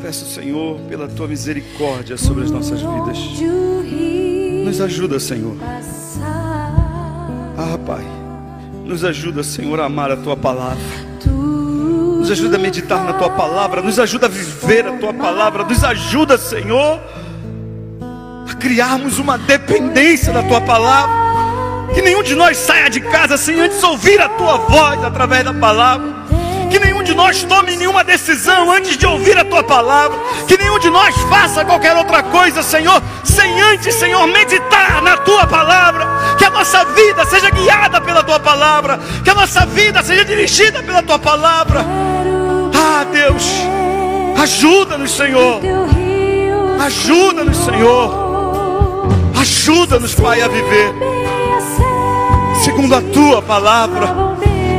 peço, 0.00 0.26
Senhor, 0.26 0.78
pela 0.88 1.08
tua 1.08 1.26
misericórdia 1.26 2.16
sobre 2.16 2.44
as 2.44 2.50
nossas 2.50 2.80
vidas. 2.80 3.18
Nos 4.64 4.80
ajuda, 4.80 5.18
Senhor. 5.18 5.56
Ah, 7.58 7.78
Pai, 7.86 8.04
nos 8.84 9.04
ajuda, 9.04 9.42
Senhor, 9.42 9.80
a 9.80 9.86
amar 9.86 10.10
a 10.10 10.16
tua 10.16 10.36
palavra. 10.36 10.82
Nos 11.24 12.30
ajuda 12.30 12.56
a 12.56 12.60
meditar 12.60 13.04
na 13.04 13.12
tua 13.12 13.30
palavra, 13.30 13.80
nos 13.80 13.98
ajuda 13.98 14.26
a 14.26 14.28
viver 14.28 14.86
a 14.86 14.98
tua 14.98 15.14
palavra, 15.14 15.64
nos 15.64 15.84
ajuda, 15.84 16.36
Senhor, 16.36 17.00
a 18.48 18.54
criarmos 18.54 19.18
uma 19.18 19.38
dependência 19.38 20.32
da 20.32 20.42
tua 20.42 20.60
palavra. 20.60 21.26
Que 21.94 22.02
nenhum 22.02 22.22
de 22.22 22.34
nós 22.34 22.56
saia 22.56 22.90
de 22.90 23.00
casa 23.00 23.36
sem 23.36 23.58
antes 23.60 23.82
ouvir 23.82 24.20
a 24.20 24.28
tua 24.28 24.56
voz 24.58 25.02
através 25.04 25.44
da 25.44 25.54
palavra. 25.54 26.15
Que 26.70 26.78
nenhum 26.78 27.02
de 27.02 27.14
nós 27.14 27.42
tome 27.44 27.76
nenhuma 27.76 28.02
decisão 28.04 28.70
antes 28.70 28.96
de 28.96 29.06
ouvir 29.06 29.38
a 29.38 29.44
tua 29.44 29.62
palavra. 29.62 30.18
Que 30.46 30.56
nenhum 30.56 30.78
de 30.78 30.90
nós 30.90 31.14
faça 31.28 31.64
qualquer 31.64 31.96
outra 31.96 32.22
coisa, 32.22 32.62
Senhor, 32.62 33.02
sem 33.24 33.60
antes, 33.60 33.94
Senhor, 33.94 34.26
meditar 34.26 35.02
na 35.02 35.16
tua 35.18 35.46
palavra. 35.46 36.06
Que 36.38 36.44
a 36.44 36.50
nossa 36.50 36.84
vida 36.84 37.24
seja 37.26 37.50
guiada 37.50 38.00
pela 38.00 38.22
tua 38.22 38.40
palavra. 38.40 38.98
Que 39.22 39.30
a 39.30 39.34
nossa 39.34 39.66
vida 39.66 40.02
seja 40.02 40.24
dirigida 40.24 40.82
pela 40.82 41.02
tua 41.02 41.18
palavra. 41.18 41.84
Ah, 42.74 43.04
Deus, 43.12 43.44
ajuda-nos, 44.42 45.12
Senhor. 45.12 45.60
Ajuda-nos, 46.84 47.56
Senhor. 47.56 48.26
Ajuda-nos, 49.40 50.14
Pai, 50.14 50.42
a 50.42 50.48
viver 50.48 50.94
segundo 52.66 52.96
a 52.96 53.00
tua 53.00 53.40
palavra. 53.40 54.08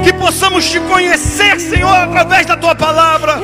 Que 0.08 0.14
possamos 0.14 0.64
te 0.64 0.80
conhecer, 0.80 1.60
Senhor, 1.60 1.94
através 1.94 2.46
da 2.46 2.56
tua 2.56 2.74
palavra. 2.74 3.42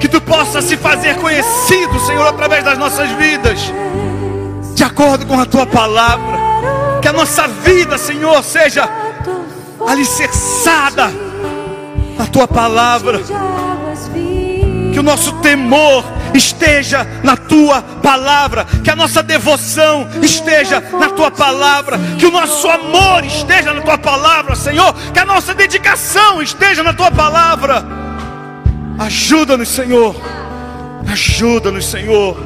Que 0.00 0.08
tu 0.08 0.20
possas 0.20 0.64
se 0.64 0.76
fazer 0.76 1.14
conhecido, 1.18 2.00
Senhor, 2.00 2.26
através 2.26 2.64
das 2.64 2.76
nossas 2.76 3.08
vidas, 3.12 3.72
de 4.74 4.82
acordo 4.82 5.24
com 5.24 5.38
a 5.38 5.46
tua 5.46 5.64
palavra. 5.66 6.36
Que 7.00 7.06
a 7.06 7.12
nossa 7.12 7.46
vida, 7.46 7.96
Senhor, 7.96 8.42
seja 8.42 8.90
alicerçada 9.86 11.08
na 12.18 12.26
tua 12.26 12.48
palavra. 12.48 13.20
Que 14.92 14.98
o 14.98 15.02
nosso 15.04 15.30
temor 15.34 16.02
esteja 16.36 17.06
na 17.22 17.36
tua 17.36 17.82
palavra, 17.82 18.64
que 18.84 18.90
a 18.90 18.96
nossa 18.96 19.22
devoção 19.22 20.08
esteja 20.22 20.80
na 20.80 21.08
tua 21.08 21.30
palavra, 21.30 21.98
que 22.18 22.26
o 22.26 22.30
nosso 22.30 22.68
amor 22.68 23.24
esteja 23.24 23.72
na 23.72 23.80
tua 23.80 23.98
palavra, 23.98 24.54
Senhor, 24.54 24.94
que 25.12 25.18
a 25.18 25.24
nossa 25.24 25.54
dedicação 25.54 26.42
esteja 26.42 26.82
na 26.82 26.92
tua 26.92 27.10
palavra. 27.10 27.84
Ajuda-nos, 28.98 29.68
Senhor. 29.68 30.14
Ajuda-nos, 31.10 31.86
Senhor. 31.86 32.36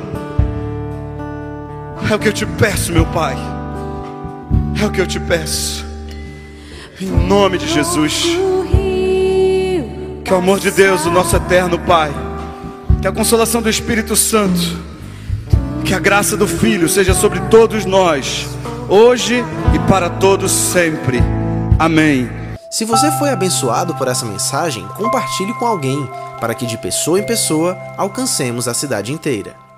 É 2.11 2.14
o 2.14 2.18
que 2.18 2.28
eu 2.28 2.32
te 2.32 2.47
peço, 2.47 2.93
meu 2.93 3.07
Pai. 3.07 3.36
É 4.80 4.86
o 4.86 4.91
que 4.91 5.01
eu 5.01 5.07
te 5.07 5.20
peço. 5.20 5.84
Em 7.01 7.07
nome 7.07 7.59
de 7.59 7.68
Jesus. 7.68 8.26
Que 10.24 10.32
o 10.32 10.36
amor 10.36 10.61
de 10.61 10.70
Deus, 10.70 11.07
o 11.07 11.11
nosso 11.11 11.36
eterno 11.36 11.78
Pai 11.78 12.29
que 13.01 13.09
a 13.09 13.12
consolação 13.12 13.62
do 13.62 13.70
Espírito 13.70 14.14
Santo, 14.14 14.61
que 15.84 15.94
a 15.94 15.98
graça 15.98 16.36
do 16.36 16.46
Filho 16.46 16.88
seja 16.88 17.14
sobre 17.14 17.40
todos 17.48 17.86
nós, 17.86 18.46
hoje 18.88 19.42
e 19.74 19.78
para 19.88 20.11
todos 20.11 20.53
sempre. 20.53 21.18
Amém. 21.78 22.28
Se 22.70 22.84
você 22.84 23.11
foi 23.12 23.30
abençoado 23.30 23.94
por 23.94 24.07
essa 24.07 24.26
mensagem, 24.26 24.86
compartilhe 24.96 25.55
com 25.55 25.66
alguém, 25.66 26.09
para 26.38 26.55
que 26.55 26.66
de 26.66 26.76
pessoa 26.76 27.18
em 27.18 27.24
pessoa 27.24 27.76
alcancemos 27.96 28.68
a 28.68 28.74
cidade 28.74 29.12
inteira. 29.12 29.69